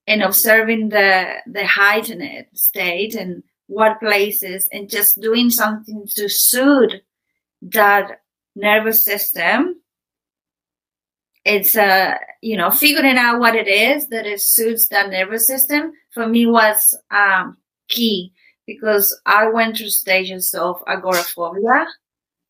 [0.07, 6.93] and observing the the heightened state and what places and just doing something to soothe
[7.61, 8.21] that
[8.55, 9.75] nervous system.
[11.45, 15.91] It's uh you know figuring out what it is that it suits that nervous system
[16.13, 18.33] for me was um key
[18.65, 21.85] because i went through stages of agoraphobia.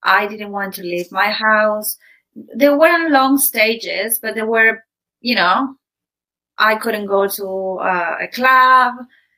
[0.04, 1.98] I didn't want to leave my house.
[2.36, 4.84] There weren't long stages but there were
[5.22, 5.76] you know
[6.58, 8.96] I couldn't go to uh, a club,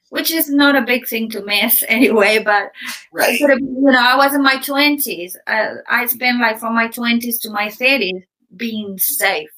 [0.10, 2.40] which is not a big thing to miss anyway.
[2.44, 2.72] But
[3.12, 3.40] right.
[3.40, 5.38] you know, I was in my twenties.
[5.48, 8.24] Uh, I spent like from my twenties to my thirties
[8.56, 9.50] being safe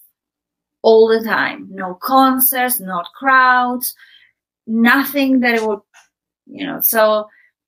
[0.81, 1.67] all the time.
[1.71, 3.95] No concerts, not crowds,
[4.67, 5.79] nothing that would,
[6.45, 6.81] you know.
[6.81, 7.27] So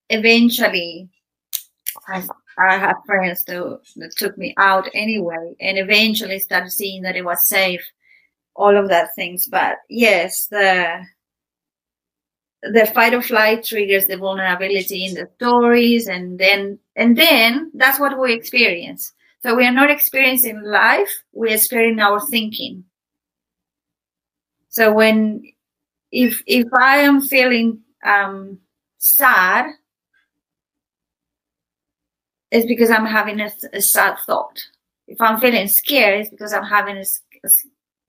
[0.10, 1.10] eventually,
[2.08, 2.24] I,
[2.58, 7.26] I had friends that, that took me out anyway, and eventually started seeing that it
[7.26, 7.86] was safe
[8.56, 9.48] all of that things.
[9.48, 11.04] But yes, the
[12.64, 18.00] the fight or flight triggers the vulnerability in the stories and then and then that's
[18.00, 19.12] what we experience.
[19.42, 22.86] So we are not experiencing life, we're experiencing our thinking.
[24.70, 25.44] So when
[26.12, 28.60] if if I am feeling um
[28.98, 29.72] sad,
[32.52, 34.58] it's because I'm having a, a sad thought.
[35.08, 37.06] If I'm feeling scared, it's because I'm having a,
[37.44, 37.50] a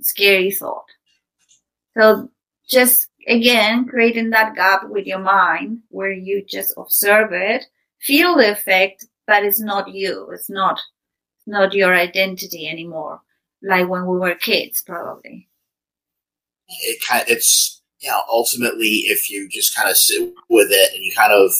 [0.04, 0.84] scary thought.
[1.96, 2.30] So
[2.68, 7.64] just again, creating that gap with your mind where you just observe it,
[8.00, 10.28] feel the effect, but it's not you.
[10.32, 10.80] It's not,
[11.46, 13.20] not your identity anymore.
[13.62, 15.48] Like when we were kids, probably.
[16.68, 20.94] It kind of, it's, you know, ultimately, if you just kind of sit with it
[20.94, 21.52] and you kind of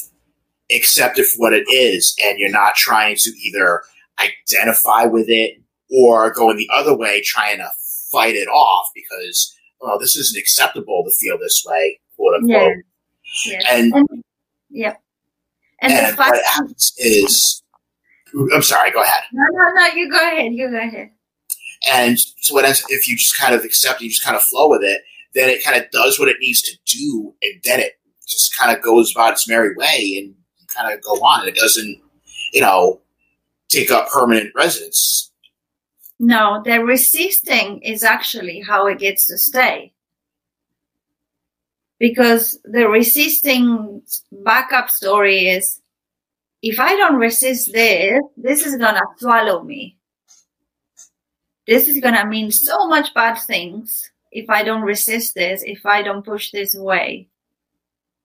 [0.74, 3.82] accept it for what it is, and you're not trying to either
[4.20, 7.70] identify with it or going the other way, trying to
[8.14, 12.72] fight it off because well, this isn't acceptable to feel this way, quote unquote.
[13.46, 13.60] Yeah.
[13.68, 14.24] And, and
[14.70, 14.94] yeah,
[15.80, 17.62] and, and what happens is,
[18.52, 19.24] I'm sorry, go ahead.
[19.32, 20.52] No, no, no, you go ahead.
[20.52, 21.10] You go ahead.
[21.92, 24.70] And so what ends if you just kind of accept you just kind of flow
[24.70, 25.02] with it,
[25.34, 27.92] then it kind of does what it needs to do, and then it
[28.26, 30.34] just kind of goes about its merry way, and
[30.74, 31.46] kind of go on.
[31.46, 32.00] It doesn't,
[32.52, 33.00] you know,
[33.68, 35.30] take up permanent residence.
[36.18, 39.92] No, the resisting is actually how it gets to stay.
[41.98, 45.80] Because the resisting backup story is
[46.62, 49.96] if I don't resist this, this is going to swallow me.
[51.66, 55.84] This is going to mean so much bad things if I don't resist this, if
[55.86, 57.28] I don't push this away.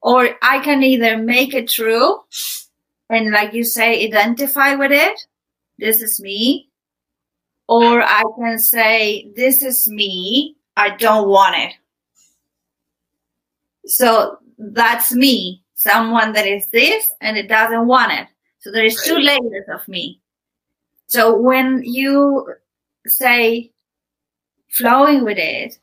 [0.02, 2.20] Or I can either make it true
[3.10, 5.20] and, like you say, identify with it.
[5.78, 6.69] This is me
[7.70, 10.56] or I can say, this is me.
[10.76, 11.74] I don't want it.
[13.86, 18.28] So that's me, someone that is this and it doesn't want it.
[18.58, 20.20] So there is two layers of me.
[21.06, 22.48] So when you
[23.06, 23.72] say
[24.70, 25.78] flowing with it,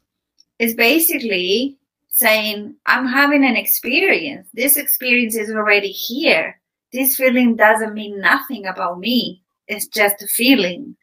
[0.58, 1.78] it's basically
[2.08, 4.48] saying, I'm having an experience.
[4.54, 6.60] This experience is already here.
[6.92, 9.44] This feeling doesn't mean nothing about me.
[9.68, 10.96] It's just a feeling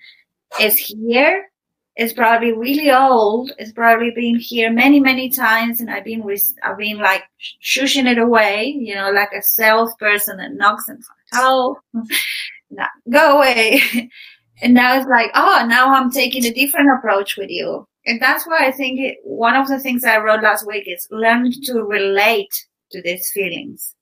[0.60, 1.49] is here.
[1.95, 3.51] It's probably really old.
[3.60, 6.24] It's probably been here many, many times, and I've been,
[6.64, 7.24] I've been like
[7.64, 11.04] shushing it away, you know, like a salesperson that knocks and
[11.36, 11.78] oh,
[12.72, 13.80] no, go away.
[14.62, 17.88] and now it's like, oh, now I'm taking a different approach with you.
[18.06, 21.08] And that's why I think it, one of the things I wrote last week is
[21.12, 22.54] learn to relate
[22.91, 23.93] to these feelings.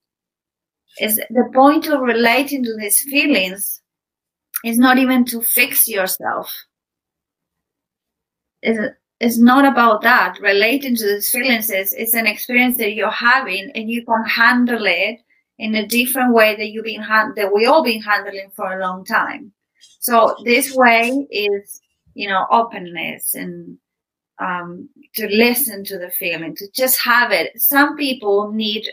[1.00, 3.81] Is the point of relating to these feelings
[4.64, 6.54] it's not even to fix yourself.
[8.62, 10.40] It's, it's not about that.
[10.40, 14.86] Relating to these feelings is it's an experience that you're having and you can handle
[14.86, 15.20] it
[15.60, 17.06] in a different way that you've been
[17.36, 19.52] that we all been handling for a long time.
[20.00, 21.82] So this way is,
[22.16, 23.78] you know, openness and
[24.40, 27.62] um, to listen to the feeling, to just have it.
[27.62, 28.88] Some people need,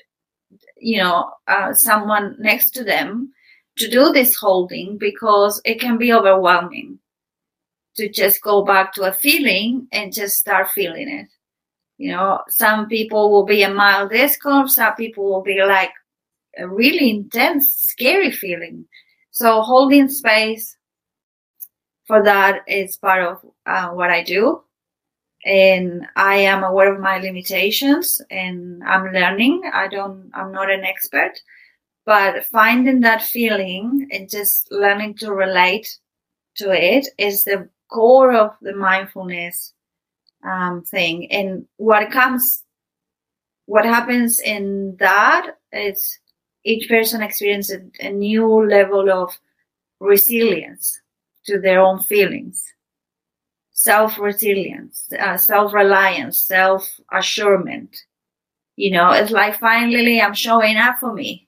[0.76, 3.32] you know, uh, someone next to them
[3.78, 6.98] to do this holding because it can be overwhelming
[7.96, 11.26] to just go back to a feeling and just start feeling it.
[11.98, 15.90] You know, some people will be a mild discomfort, some people will be like
[16.56, 18.86] a really intense, scary feeling.
[19.32, 20.76] So holding space
[22.06, 24.62] for that is part of uh, what I do.
[25.44, 29.70] And I am aware of my limitations and I'm learning.
[29.72, 31.40] I don't, I'm not an expert,
[32.08, 35.98] but finding that feeling and just learning to relate
[36.56, 39.74] to it is the core of the mindfulness
[40.42, 41.30] um, thing.
[41.30, 42.64] And what comes,
[43.66, 46.18] what happens in that is
[46.64, 49.38] each person experiences a new level of
[50.00, 50.98] resilience
[51.44, 52.64] to their own feelings,
[53.72, 57.94] self resilience, uh, self reliance, self assurement.
[58.76, 61.47] You know, it's like finally I'm showing up for me.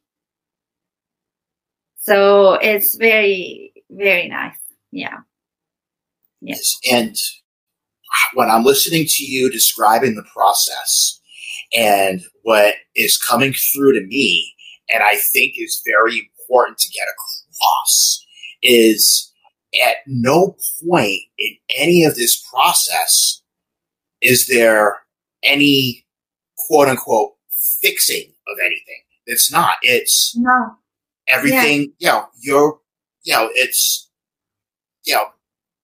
[2.00, 4.56] So it's very, very nice.
[4.90, 5.18] Yeah.
[6.40, 6.78] Yes.
[6.90, 7.14] And
[8.34, 11.20] when I'm listening to you describing the process
[11.76, 14.54] and what is coming through to me,
[14.92, 18.26] and I think is very important to get across,
[18.62, 19.32] is
[19.86, 23.42] at no point in any of this process
[24.20, 25.00] is there
[25.42, 26.06] any
[26.56, 27.32] quote unquote
[27.80, 29.02] fixing of anything.
[29.26, 29.76] It's not.
[29.82, 30.76] It's no.
[31.30, 31.98] Everything, yeah.
[31.98, 32.78] you know, you're,
[33.22, 34.10] you know, it's,
[35.04, 35.24] you know,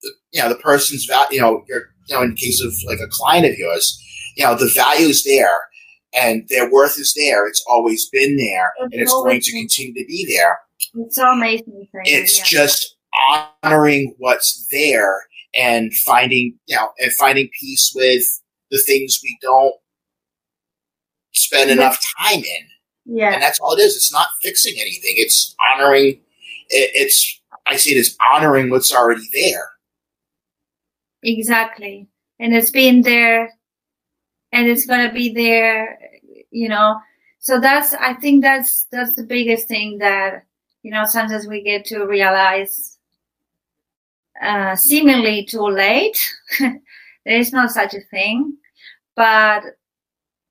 [0.03, 2.73] the, you know, the person's value, you know, you're, you know, in the case of
[2.87, 4.01] like a client of yours,
[4.37, 5.57] you know, the value is there
[6.15, 7.47] and their worth is there.
[7.47, 10.59] It's always been there It's and it's going to continue to be there.
[10.95, 11.89] It's so amazing.
[11.93, 12.03] Thing.
[12.05, 12.45] It's yeah.
[12.45, 12.97] just
[13.63, 15.23] honoring what's there
[15.55, 18.25] and finding, you know, and finding peace with
[18.71, 19.75] the things we don't
[21.33, 21.77] spend Yeah.
[21.77, 22.69] enough time in.
[23.07, 23.33] Yeah.
[23.33, 23.97] And that's all it is.
[23.97, 25.15] It's not fixing anything.
[25.17, 26.21] It's honoring.
[26.69, 29.71] It, it's I see it as honoring what's already there.
[31.23, 32.09] Exactly.
[32.39, 33.53] And it's been there
[34.53, 35.99] and it's going to be there,
[36.51, 37.01] you know.
[37.41, 40.45] So that's, I think that's, that's the biggest thing that,
[40.83, 42.99] you know, sometimes we get to realize,
[44.43, 46.19] uh, seemingly too late.
[46.61, 46.81] there
[47.27, 48.57] is no such a thing,
[49.17, 49.63] but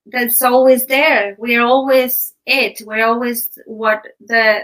[0.05, 1.35] that's always there.
[1.37, 2.81] We're always it.
[2.85, 4.63] We're always what the,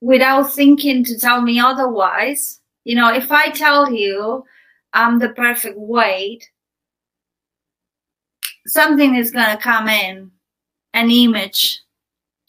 [0.00, 2.60] without thinking to tell me otherwise.
[2.84, 4.44] You know, if I tell you
[4.92, 6.48] I'm the perfect weight,
[8.66, 10.30] something is going to come in,
[10.92, 11.80] an image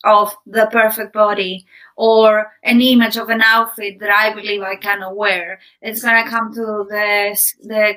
[0.04, 1.66] of the perfect body
[1.98, 5.60] or an image of an outfit that I believe I cannot wear.
[5.82, 7.96] It's to come to the, the,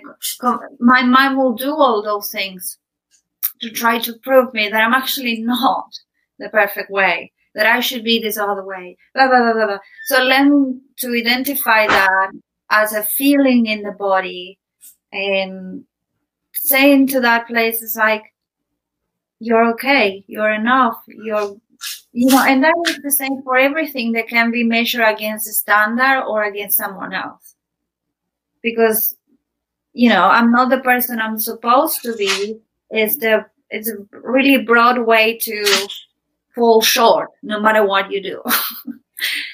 [0.81, 2.79] my mind will do all those things
[3.61, 5.89] to try to prove me that I'm actually not
[6.39, 9.79] the perfect way, that I should be this other way, blah, blah, blah, blah, blah.
[10.07, 12.31] So learn to identify that
[12.71, 14.59] as a feeling in the body
[15.13, 15.85] and
[16.53, 18.23] saying to that place is like,
[19.41, 21.57] you're okay, you're enough, you're,
[22.13, 25.53] you know, and that is the same for everything that can be measured against a
[25.53, 27.55] standard or against someone else.
[28.63, 29.17] Because,
[29.93, 32.61] you know, I'm not the person I'm supposed to be.
[32.91, 35.89] It's the, it's a really broad way to
[36.55, 38.43] fall short no matter what you do.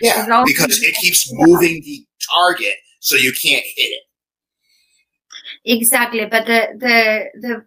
[0.01, 4.03] Yeah, because it keeps moving the target so you can't hit it.
[5.65, 7.65] Exactly, but the the the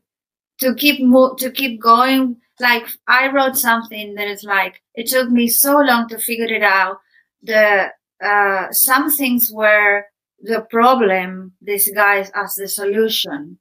[0.59, 2.37] to keep mo- to keep going.
[2.59, 6.63] Like I wrote something that is like it took me so long to figure it
[6.63, 6.97] out.
[7.43, 7.87] The
[8.23, 10.05] uh, some things were
[10.41, 13.59] the problem disguised as the solution.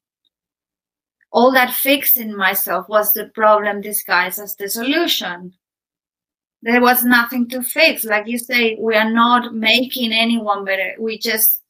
[1.36, 5.52] All that fixing myself was the problem disguised as the solution.
[6.62, 8.04] There was nothing to fix.
[8.04, 10.94] Like you say, we are not making anyone better.
[10.98, 11.60] We just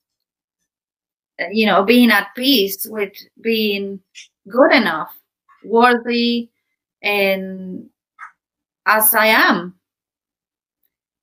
[1.50, 4.00] you know, being at peace with being
[4.48, 5.14] good enough,
[5.64, 6.50] worthy,
[7.02, 7.88] and
[8.86, 9.74] as I am.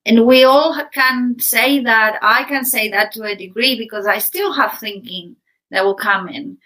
[0.06, 4.18] And we all can say that, I can say that to a degree because I
[4.18, 5.38] still have thinking
[5.72, 6.58] that will come in.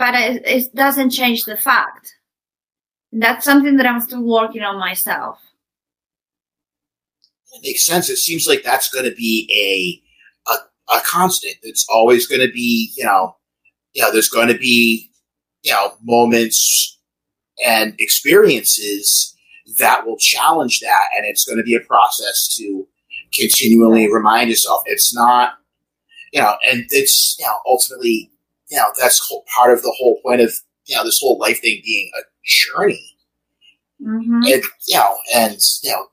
[0.00, 2.16] But it, it doesn't change the fact.
[3.12, 5.38] That's something that I'm still working on myself.
[7.52, 8.08] It makes sense.
[8.08, 10.02] It seems like that's going to be
[10.48, 11.56] a, a a constant.
[11.62, 13.36] It's always going to be, you know,
[13.92, 15.10] you know, there's going to be,
[15.62, 16.98] you know, moments
[17.62, 19.36] and experiences
[19.78, 22.88] that will challenge that, and it's going to be a process to
[23.34, 24.82] continually remind yourself.
[24.86, 25.58] It's not,
[26.32, 28.30] you know, and it's, you know, ultimately,
[28.70, 30.52] you know, that's whole, part of the whole point of,
[30.86, 33.16] you know, this whole life thing being a journey.
[34.02, 36.06] hmm It, you know, and you know,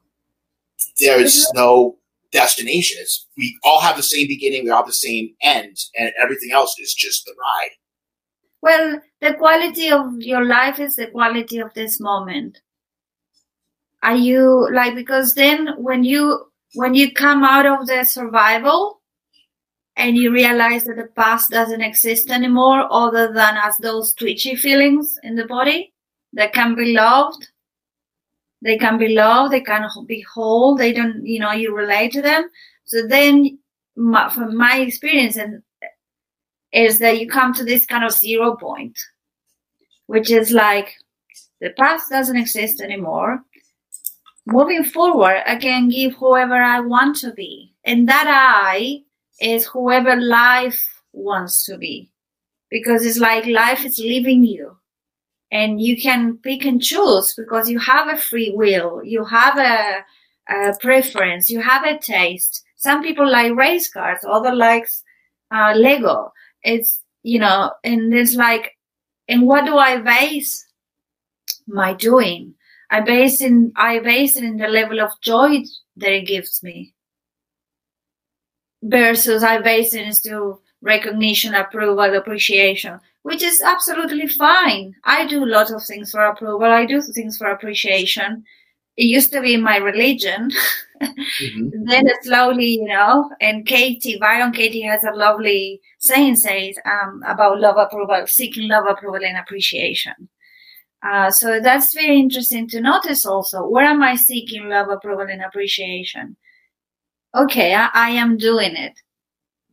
[0.99, 1.97] there's no
[2.31, 2.97] destination.
[3.01, 6.51] It's, we all have the same beginning, we all have the same end, and everything
[6.51, 7.71] else is just the ride.
[8.61, 12.59] Well, the quality of your life is the quality of this moment.
[14.03, 16.45] are you like because then when you
[16.75, 19.01] when you come out of the survival
[19.97, 25.17] and you realize that the past doesn't exist anymore other than as those twitchy feelings
[25.23, 25.91] in the body
[26.33, 27.49] that can be loved.
[28.61, 32.21] They can be loved they can be whole they don't you know you relate to
[32.21, 32.49] them.
[32.85, 33.59] So then
[33.95, 35.61] my, from my experience and
[36.71, 38.97] is that you come to this kind of zero point
[40.05, 40.93] which is like
[41.59, 43.43] the past doesn't exist anymore.
[44.45, 47.73] Moving forward i can give whoever i want to be.
[47.83, 49.03] And that i
[49.39, 52.11] is whoever life wants to be.
[52.69, 54.77] Because it's like life is leaving you.
[55.51, 60.03] And you can pick and choose because you have a free will you have a,
[60.49, 62.63] a preference you have a taste.
[62.75, 65.03] Some people like race cars other likes
[65.51, 66.33] uh, lego.
[66.63, 68.73] It's you know and it's like
[69.29, 70.65] and what do i base
[71.65, 72.53] my doing?
[72.89, 75.63] I base in i base it in the level of joy
[75.95, 76.93] that it gives me
[78.83, 84.95] versus I base it still recognition, approval, appreciation, which is absolutely fine.
[85.03, 86.67] I do a lot of things for approval.
[86.67, 88.43] I do things for appreciation.
[88.95, 90.49] It used to be my religion.
[91.01, 91.69] Mm-hmm.
[91.85, 97.59] then slowly, you know, and Katie, Byron Katie has a lovely saying says um, about
[97.59, 100.29] love approval, seeking love approval and appreciation.
[101.03, 103.67] Uh, so that's very interesting to notice also.
[103.67, 106.35] Where am I seeking love approval and appreciation?
[107.35, 108.93] Okay, I, I am doing it.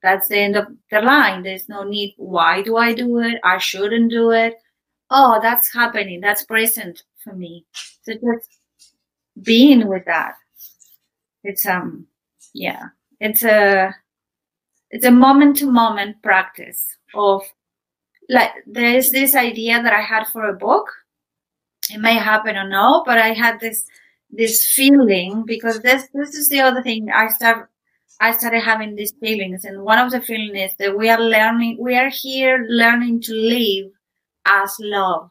[0.03, 1.43] That's the end of the line.
[1.43, 2.15] There's no need.
[2.19, 3.41] Why do I do it?
[3.43, 4.55] I shouldn't do it.
[5.11, 6.21] Oh, that's happening.
[6.21, 7.65] That's present for me.
[8.03, 8.49] So just
[9.43, 10.35] being with that.
[11.43, 12.07] It's um,
[12.53, 12.89] yeah.
[13.21, 13.95] It's a
[14.91, 16.85] it's a moment to moment practice
[17.15, 17.43] of
[18.29, 20.87] like there is this idea that I had for a book.
[21.91, 23.87] It may happen or no, but I had this
[24.37, 27.71] this feeling because this this is the other thing I start
[28.21, 31.79] I started having these feelings and one of the feelings is that we are learning
[31.81, 33.93] we are here learning to live
[34.47, 35.31] as love.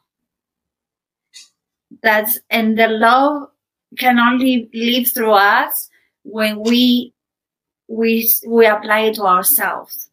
[2.02, 3.48] That's and the love
[3.98, 5.88] can only live through us
[6.24, 7.14] when we
[7.88, 10.10] we we apply it to ourselves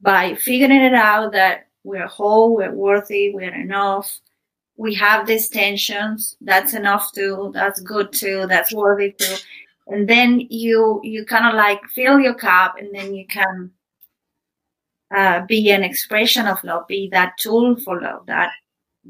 [0.00, 4.20] by figuring it out that we're whole, we're worthy, we're enough,
[4.76, 9.36] we have these tensions that's enough too that's good too that's worthy too
[9.88, 13.70] and then you you kind of like fill your cup and then you can
[15.14, 18.50] uh, be an expression of love be that tool for love that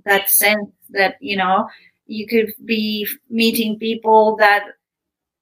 [0.05, 1.69] that sense that you know
[2.07, 4.65] you could be meeting people that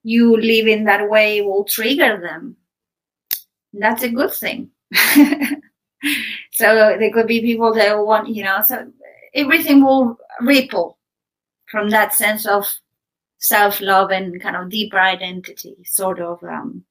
[0.02, 2.56] you live in that way will trigger them.
[3.72, 4.70] That's a good thing.
[6.52, 8.90] So there could be people that want you know so
[9.34, 10.98] everything will ripple
[11.70, 12.66] from that sense of
[13.38, 16.42] self love and kind of deeper identity, sort of.
[16.42, 16.84] Um,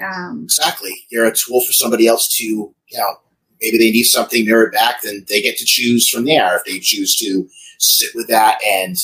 [0.00, 0.94] um, exactly.
[1.10, 3.16] You're a tool for somebody else to, you know,
[3.60, 6.78] maybe they need something mirrored back, then they get to choose from there if they
[6.78, 8.96] choose to sit with that and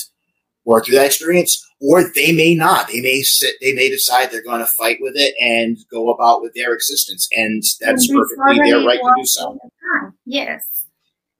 [0.63, 1.61] work through that experience.
[1.81, 2.87] Or they may not.
[2.87, 3.55] They may sit.
[3.61, 7.27] They may decide they're going to fight with it and go about with their existence,
[7.35, 9.59] and that's and perfectly their right to do so.
[10.25, 10.63] Yes,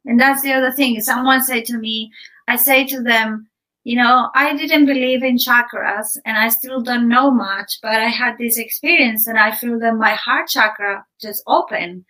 [0.05, 0.99] and that's the other thing.
[1.01, 2.11] Someone said to me,
[2.47, 3.49] I say to them,
[3.83, 8.07] you know, I didn't believe in chakras and I still don't know much, but I
[8.07, 12.05] had this experience and I feel that my heart chakra just opened.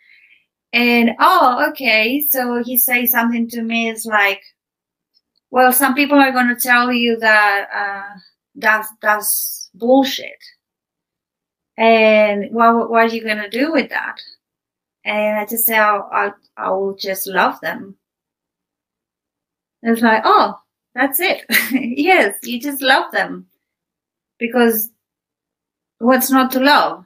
[0.71, 2.21] And oh, okay.
[2.29, 4.41] So he says something to me is like,
[5.51, 8.19] well, some people are going to tell you that uh,
[8.55, 10.39] that's that's bullshit.
[11.77, 14.17] And what what are you going to do with that?
[15.05, 17.95] And I just say, I'll, I'll, I will just love them.
[19.83, 20.59] it's like, oh,
[20.95, 21.45] that's it.
[21.71, 23.45] yes, you just love them.
[24.39, 24.89] Because
[25.99, 27.05] what's not to love?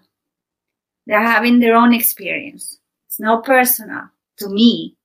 [1.07, 2.79] They're having their own experience.
[3.07, 4.95] It's not personal to me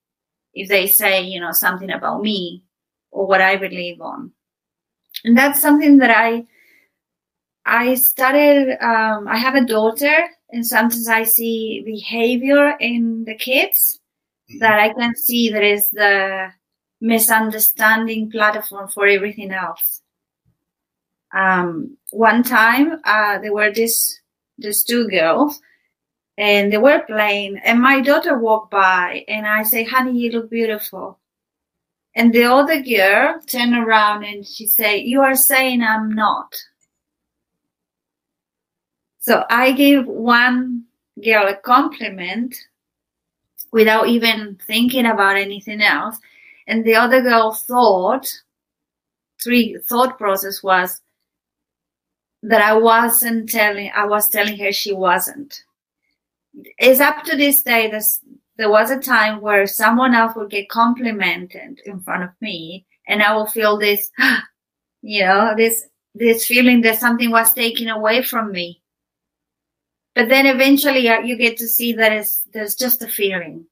[0.53, 2.62] if they say, you know, something about me
[3.11, 4.30] or what I believe on.
[5.24, 6.47] And that's something that I,
[7.64, 13.98] I started, um, I have a daughter and sometimes I see behavior in the kids
[14.48, 14.61] mm-hmm.
[14.61, 16.50] that I can see there is the
[17.00, 20.00] misunderstanding platform for everything else.
[21.34, 24.22] Um, one time, uh, there were these,
[24.57, 25.61] these two girls
[26.38, 30.50] and they were playing and my daughter walked by and I say, honey, you look
[30.50, 31.18] beautiful.
[32.14, 36.55] And the other girl turned around and she said, you are saying I'm not.
[39.25, 40.85] So I gave one
[41.25, 42.55] girl a compliment
[43.72, 46.18] without even thinking about anything else.
[46.66, 48.31] And the other girl thought
[49.43, 51.01] three thought process was
[52.43, 55.64] that I wasn't telling, I was telling her she wasn't.
[56.77, 58.05] It's up to this day that
[58.59, 63.22] there was a time where someone else would get complimented in front of me and
[63.22, 64.11] I will feel this,
[65.01, 68.83] you know, this, this feeling that something was taken away from me.
[70.15, 73.67] But then eventually uh, you get to see that it's, there's just a feeling.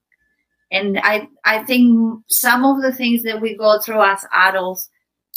[0.71, 4.89] And I, I think some of the things that we go through as adults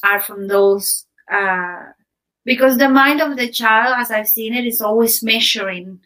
[0.03, 1.85] are from those, uh,
[2.45, 6.01] because the mind of the child, as I've seen it, is always measuring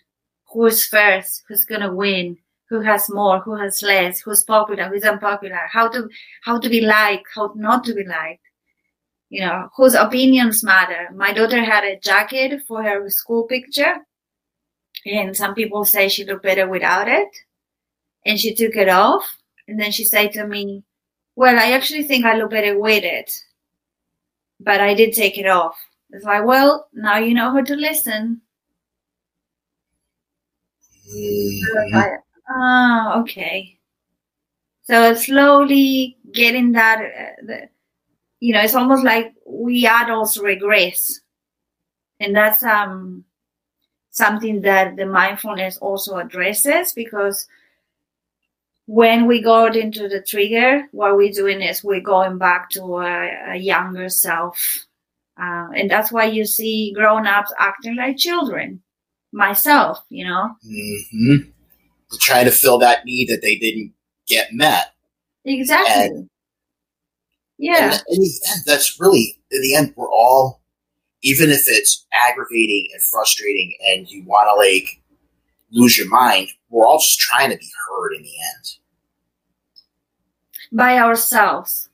[0.53, 2.37] who's first, who's going to win,
[2.69, 6.09] who has more, who has less, who's popular, who's unpopular, how to,
[6.43, 8.43] how to be liked, how not to be liked.
[9.29, 11.09] You know, whose opinions matter.
[11.15, 13.95] My daughter had a jacket for her school picture
[15.07, 17.29] and some people say she looked better without it
[18.27, 19.37] and she took it off
[19.69, 20.85] and then she said to me,
[21.37, 23.33] well, I actually think I look better with it,
[24.61, 25.77] but I did take it off.
[26.11, 28.43] It's like, well, now you know how to listen.
[31.07, 31.93] Mhm.
[31.93, 32.21] Like,
[32.51, 33.79] oh, okay.
[34.83, 37.69] So slowly getting that, uh, the,
[38.41, 41.21] you know, it's almost like we adults regress,
[42.21, 43.25] and that's um
[44.21, 47.49] something that the mindfulness also addresses because
[48.87, 53.53] when we go into the trigger, what we're doing is we're going back to a,
[53.53, 54.87] a younger self,
[55.41, 58.83] uh, and that's why you see grown-ups acting like children.
[59.33, 61.37] Myself, you know, hmm
[62.19, 63.93] Trying to fill that need that they didn't
[64.27, 64.93] get met.
[65.45, 66.29] exactly.
[67.57, 67.93] yeah.
[67.93, 70.60] And in the end, that's really, in the end, we're all,
[71.23, 75.01] even if it's aggravating and frustrating and you want to like
[75.71, 78.77] lose your mind, we're all just trying to be heard in the end.
[80.73, 81.89] by ourselves.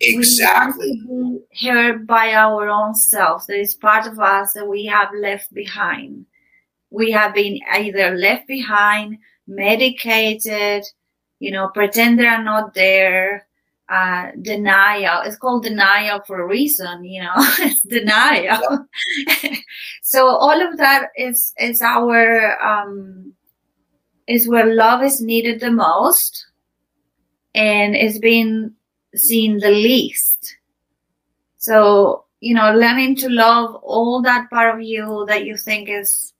[0.00, 1.02] Exactly.
[1.06, 3.46] We want to be heard by our own selves.
[3.46, 6.24] There is part of us that we have left behind.
[6.90, 10.84] We have been either left behind, medicated,
[11.38, 13.46] you know, pretend they are not there,
[13.90, 15.22] uh, denial.
[15.24, 18.86] It's called denial for a reason, you know, it's denial.
[20.02, 23.34] so all of that is, is our, um,
[24.28, 26.46] is where love is needed the most
[27.54, 28.72] and is being
[29.16, 30.56] seen the least.
[31.58, 36.32] So, you know, learning to love all that part of you that you think is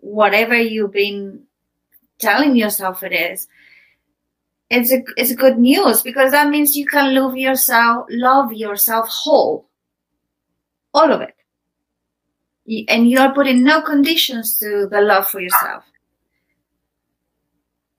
[0.00, 1.44] whatever you've been
[2.18, 3.46] telling yourself it is.
[4.70, 9.68] It's a, it's good news because that means you can love yourself, love yourself whole.
[10.94, 11.34] All of it.
[12.88, 15.84] And you're putting no conditions to the love for yourself.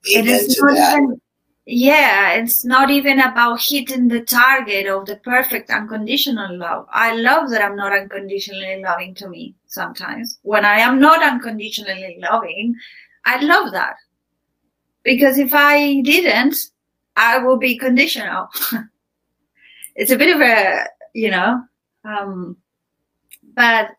[0.05, 0.97] It Amen is to not that.
[0.97, 1.21] even,
[1.65, 6.87] yeah, it's not even about hitting the target of the perfect unconditional love.
[6.91, 10.39] I love that I'm not unconditionally loving to me sometimes.
[10.43, 12.75] When I am not unconditionally loving,
[13.25, 13.95] I love that.
[15.03, 16.55] Because if I didn't,
[17.15, 18.49] I will be conditional.
[19.95, 21.63] it's a bit of a, you know,
[22.03, 22.57] um,
[23.55, 23.89] but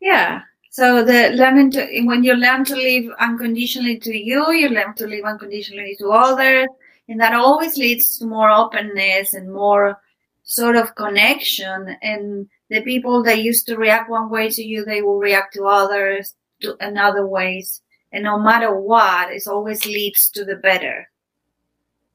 [0.00, 0.42] yeah.
[0.70, 5.06] So the learning to when you learn to live unconditionally to you, you learn to
[5.06, 6.68] live unconditionally to others,
[7.08, 10.00] and that always leads to more openness and more
[10.44, 11.96] sort of connection.
[12.02, 15.64] And the people that used to react one way to you, they will react to
[15.64, 17.80] others to in other ways.
[18.12, 21.08] And no matter what, it always leads to the better.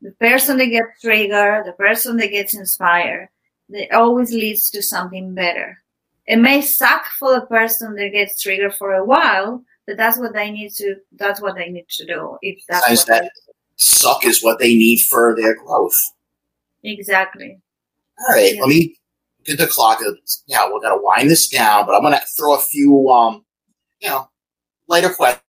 [0.01, 3.29] The person that gets triggered, the person that gets inspired,
[3.69, 5.83] it always leads to something better
[6.25, 10.33] it may suck for the person that gets triggered for a while, but that's what
[10.33, 10.95] they need to.
[11.13, 12.37] That's what they need to do.
[12.41, 13.31] If that's what that
[13.75, 15.99] suck is what they need for their growth.
[16.83, 17.59] exactly.
[18.19, 18.61] All right, Yeah.
[18.61, 18.95] let me
[19.43, 19.99] get the clock.
[20.47, 23.43] Yeah, we're gonna wind this down, but I'm gonna throw a few, um,
[23.99, 24.29] you know,
[24.87, 25.42] lighter questions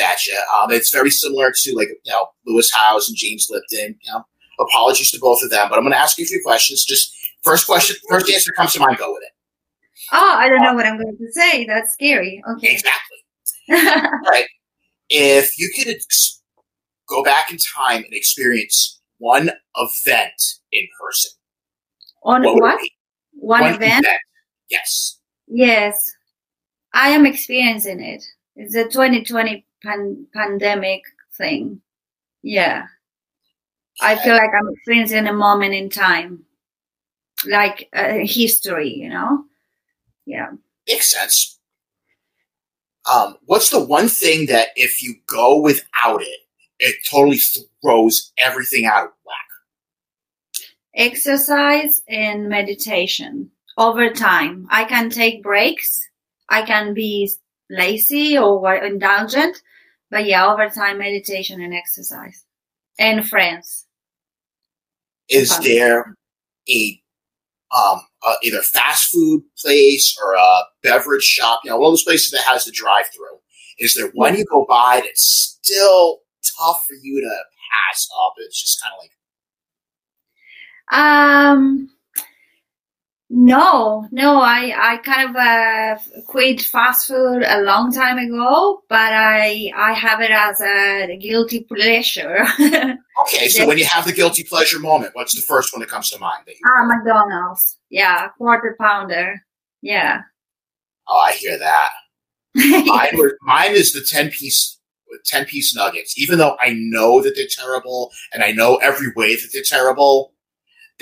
[0.00, 0.38] at you.
[0.60, 3.96] Um, it's very similar to like you know Lewis Howes and James Lipton.
[4.02, 4.24] You know,
[4.60, 6.84] apologies to both of them, but I'm gonna ask you a few questions.
[6.84, 8.98] Just first question, first answer comes to mind.
[8.98, 9.32] Go with it.
[10.12, 11.64] Oh, I don't know what I'm going to say.
[11.64, 12.42] That's scary.
[12.56, 12.72] Okay.
[12.72, 13.18] Exactly.
[14.28, 14.46] Right.
[15.08, 16.42] If you could ex-
[17.08, 20.42] go back in time and experience one event
[20.72, 21.30] in person,
[22.24, 22.80] On what what?
[22.80, 22.92] be?
[23.32, 24.06] One event?
[24.68, 25.18] Yes.
[25.46, 26.12] Yes,
[26.94, 28.24] I am experiencing it.
[28.56, 31.02] It's a 2020 pan- pandemic
[31.36, 31.80] thing.
[32.42, 32.86] Yeah.
[34.00, 36.44] I feel like I'm experiencing a moment in time,
[37.46, 39.44] like uh, history, you know?
[40.26, 40.50] Yeah.
[40.88, 41.58] Makes sense.
[43.12, 46.40] Um, what's the one thing that if you go without it,
[46.78, 47.38] it totally
[47.82, 49.36] throws everything out of whack?
[50.94, 54.66] exercise and meditation over time.
[54.70, 56.00] I can take breaks.
[56.48, 57.30] I can be
[57.72, 59.56] lazy or indulgent,
[60.10, 62.44] but yeah, over time, meditation and exercise
[62.98, 63.86] and friends.
[65.28, 66.14] Is there
[66.68, 67.02] a
[67.72, 72.04] um, uh, either fast food place or a beverage shop, you know, one of those
[72.04, 73.38] places that has the drive through.
[73.78, 76.18] Is there one you go by that's still
[76.58, 77.34] tough for you to
[77.72, 78.34] pass up?
[78.38, 79.10] It's just kind of like.
[81.00, 81.90] Um,
[83.34, 89.10] no, no, I, I kind of uh, quit fast food a long time ago, but
[89.10, 92.44] I, I have it as a guilty pleasure.
[92.60, 96.10] okay, so when you have the guilty pleasure moment, what's the first one that comes
[96.10, 96.42] to mind?
[96.44, 97.78] That ah, McDonald's.
[97.88, 99.42] Yeah, quarter pounder.
[99.80, 100.20] Yeah.
[101.08, 101.88] Oh, I hear that.
[102.54, 104.78] mine, were, mine is the ten piece,
[105.24, 106.18] ten piece nuggets.
[106.18, 110.34] Even though I know that they're terrible, and I know every way that they're terrible,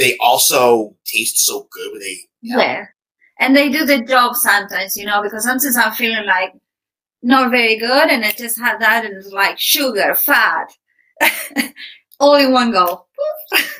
[0.01, 2.59] they also taste so good when they yeah.
[2.59, 2.87] yeah.
[3.39, 6.55] And they do the job sometimes, you know, because sometimes I'm feeling like
[7.23, 10.73] not very good and I just have that and it's like sugar, fat,
[12.21, 13.07] all in one go.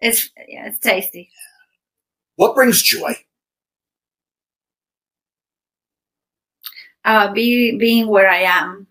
[0.00, 1.30] it's yeah, it's tasty.
[2.36, 3.14] What brings joy?
[7.04, 8.86] Uh, be, being where I am.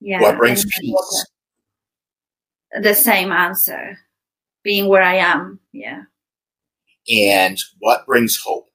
[0.00, 0.20] Yeah.
[0.20, 1.26] What brings peace?
[2.80, 3.98] The same answer
[4.62, 5.60] being where I am.
[5.72, 6.02] Yeah.
[7.10, 8.68] And what brings hope?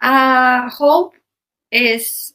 [0.00, 1.14] Uh, hope
[1.70, 2.34] is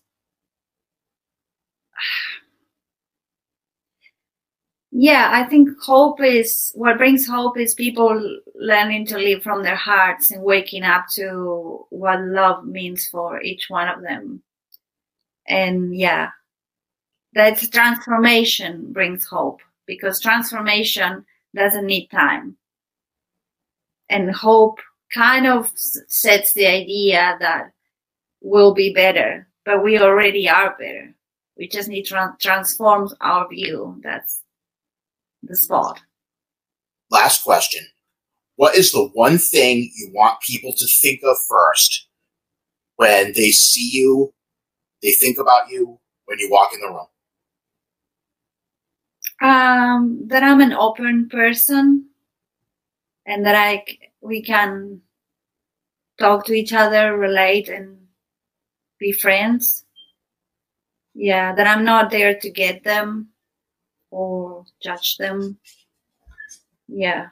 [4.92, 9.76] yeah i think hope is what brings hope is people learning to live from their
[9.76, 14.42] hearts and waking up to what love means for each one of them
[15.48, 16.30] and yeah
[17.34, 21.26] that transformation brings hope because transformation
[21.56, 22.58] doesn't need time.
[24.10, 24.80] And hope
[25.14, 27.72] kind of sets the idea that
[28.42, 31.14] we'll be better, but we already are better.
[31.58, 34.00] We just need to tra- transform our view.
[34.04, 34.42] That's
[35.42, 36.02] the spot.
[37.10, 37.86] Last question.
[38.56, 42.08] What is the one thing you want people to think of first
[42.96, 44.34] when they see you,
[45.02, 47.08] they think about you when you walk in the room?
[49.40, 52.08] Um, that I'm an open person
[53.28, 53.84] and that I
[54.22, 55.02] we can
[56.20, 57.98] talk to each other, relate, and
[59.00, 59.86] be friends.
[61.14, 63.30] Yeah, that I'm not there to get them
[64.12, 65.58] or judge them.
[66.88, 67.28] Yeah.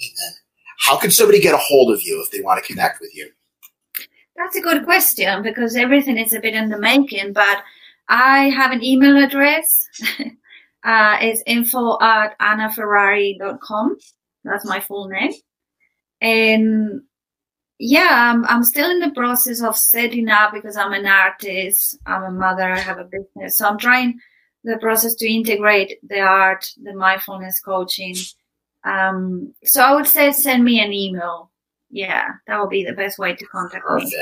[0.00, 0.34] Amen.
[0.86, 3.30] How can somebody get a hold of you if they want to connect with you?
[4.36, 7.62] That's a good question because everything is a bit in the making, but
[8.08, 9.88] I have an email address.
[10.84, 13.96] uh, is info at annaferrari.com.
[14.44, 15.32] That's my full name.
[16.20, 17.02] And
[17.78, 22.22] yeah, I'm, I'm still in the process of setting up because I'm an artist, I'm
[22.22, 23.58] a mother, I have a business.
[23.58, 24.18] So I'm trying
[24.64, 28.14] the process to integrate the art, the mindfulness coaching.
[28.84, 31.50] Um, so I would say send me an email.
[31.90, 34.12] Yeah, that would be the best way to contact Perfect.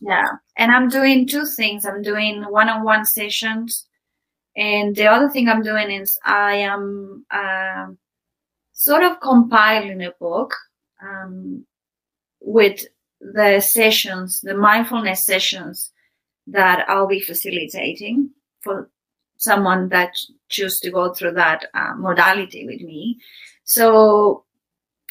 [0.00, 0.08] me.
[0.10, 0.28] Yeah.
[0.56, 1.84] And I'm doing two things.
[1.84, 3.86] I'm doing one on one sessions
[4.56, 7.88] and the other thing I'm doing is I am uh,
[8.72, 10.54] sort of compiling a book
[11.02, 11.66] um,
[12.40, 12.86] with
[13.20, 15.92] the sessions, the mindfulness sessions
[16.46, 18.30] that I'll be facilitating
[18.60, 18.90] for
[19.36, 20.12] someone that
[20.48, 23.18] choose to go through that uh, modality with me.
[23.64, 24.44] So,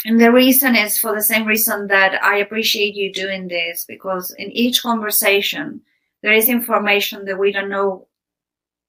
[0.06, 4.32] and the reason is for the same reason that I appreciate you doing this because
[4.32, 5.82] in each conversation,
[6.24, 8.08] there is information that we don't know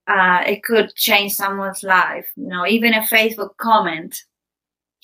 [0.06, 2.30] uh, it could change someone's life.
[2.36, 4.22] You know, even a Facebook comment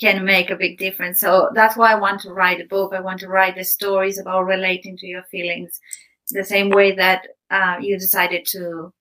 [0.01, 1.21] can make a big difference.
[1.21, 2.93] So that's why I want to write a book.
[2.95, 5.81] I want to write the stories about relating to your feelings
[6.33, 8.93] the same way that uh, you decided to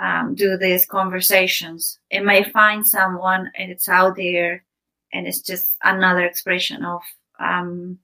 [0.00, 1.98] um, do these conversations.
[2.10, 4.64] It may find someone and it's out there
[5.12, 7.02] and it's just another expression of
[7.38, 7.98] um,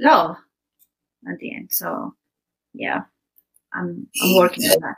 [0.00, 0.36] love
[1.28, 1.72] at the end.
[1.72, 2.14] So,
[2.74, 3.02] yeah,
[3.72, 4.96] I'm, I'm working on that.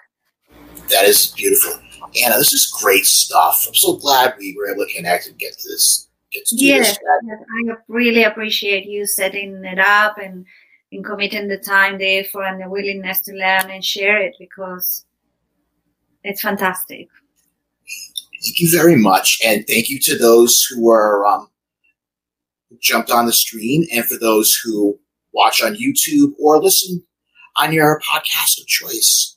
[0.90, 1.80] That is beautiful.
[2.22, 3.64] Anna, this is great stuff.
[3.66, 6.08] I'm so glad we were able to connect and get to this.
[6.32, 10.44] Get to yes, I really appreciate you setting it up and,
[10.92, 15.04] and committing the time, the effort, and the willingness to learn and share it because
[16.24, 17.08] it's fantastic.
[18.42, 21.48] Thank you very much, and thank you to those who are um,
[22.80, 24.98] jumped on the stream, and for those who
[25.32, 27.02] watch on YouTube or listen
[27.56, 29.35] on your podcast of choice.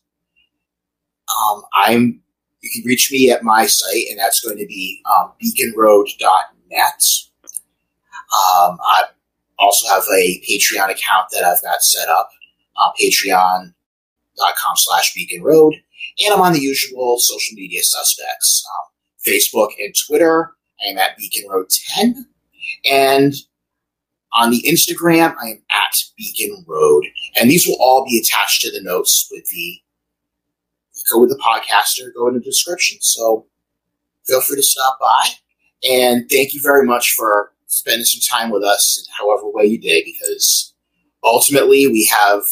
[1.38, 2.22] Um, I'm
[2.62, 7.04] you can reach me at my site, and that's going to be um, beaconroad.net.
[8.30, 9.04] Um, I
[9.58, 12.30] also have a Patreon account that I've got set up,
[12.78, 13.74] uh, patreon.com
[14.76, 15.76] slash beaconroad.
[16.24, 18.92] And I'm on the usual social media suspects, um,
[19.26, 20.52] Facebook and Twitter.
[20.82, 22.26] I am at Beacon Road 10.
[22.90, 23.34] And
[24.34, 27.06] on the Instagram, I am at Beacon Road.
[27.40, 29.82] And these will all be attached to the notes with the
[31.12, 32.98] go with the podcaster, go in the description.
[33.02, 33.46] So
[34.26, 35.30] feel free to stop by.
[35.90, 39.80] And thank you very much for spending some time with us in however way you
[39.80, 40.74] did, because
[41.24, 42.44] ultimately we have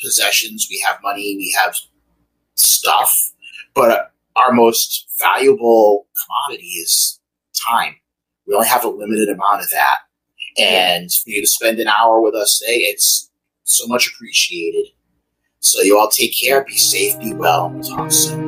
[0.00, 1.74] possessions, we have money, we have
[2.54, 3.32] stuff,
[3.74, 7.20] but our most valuable commodity is
[7.68, 7.96] time.
[8.46, 9.96] We only have a limited amount of that.
[10.58, 13.30] And for you to spend an hour with us today, it's
[13.64, 14.86] so much appreciated.
[15.66, 17.78] So you all take care, be safe, be well.
[17.82, 18.45] Talk soon.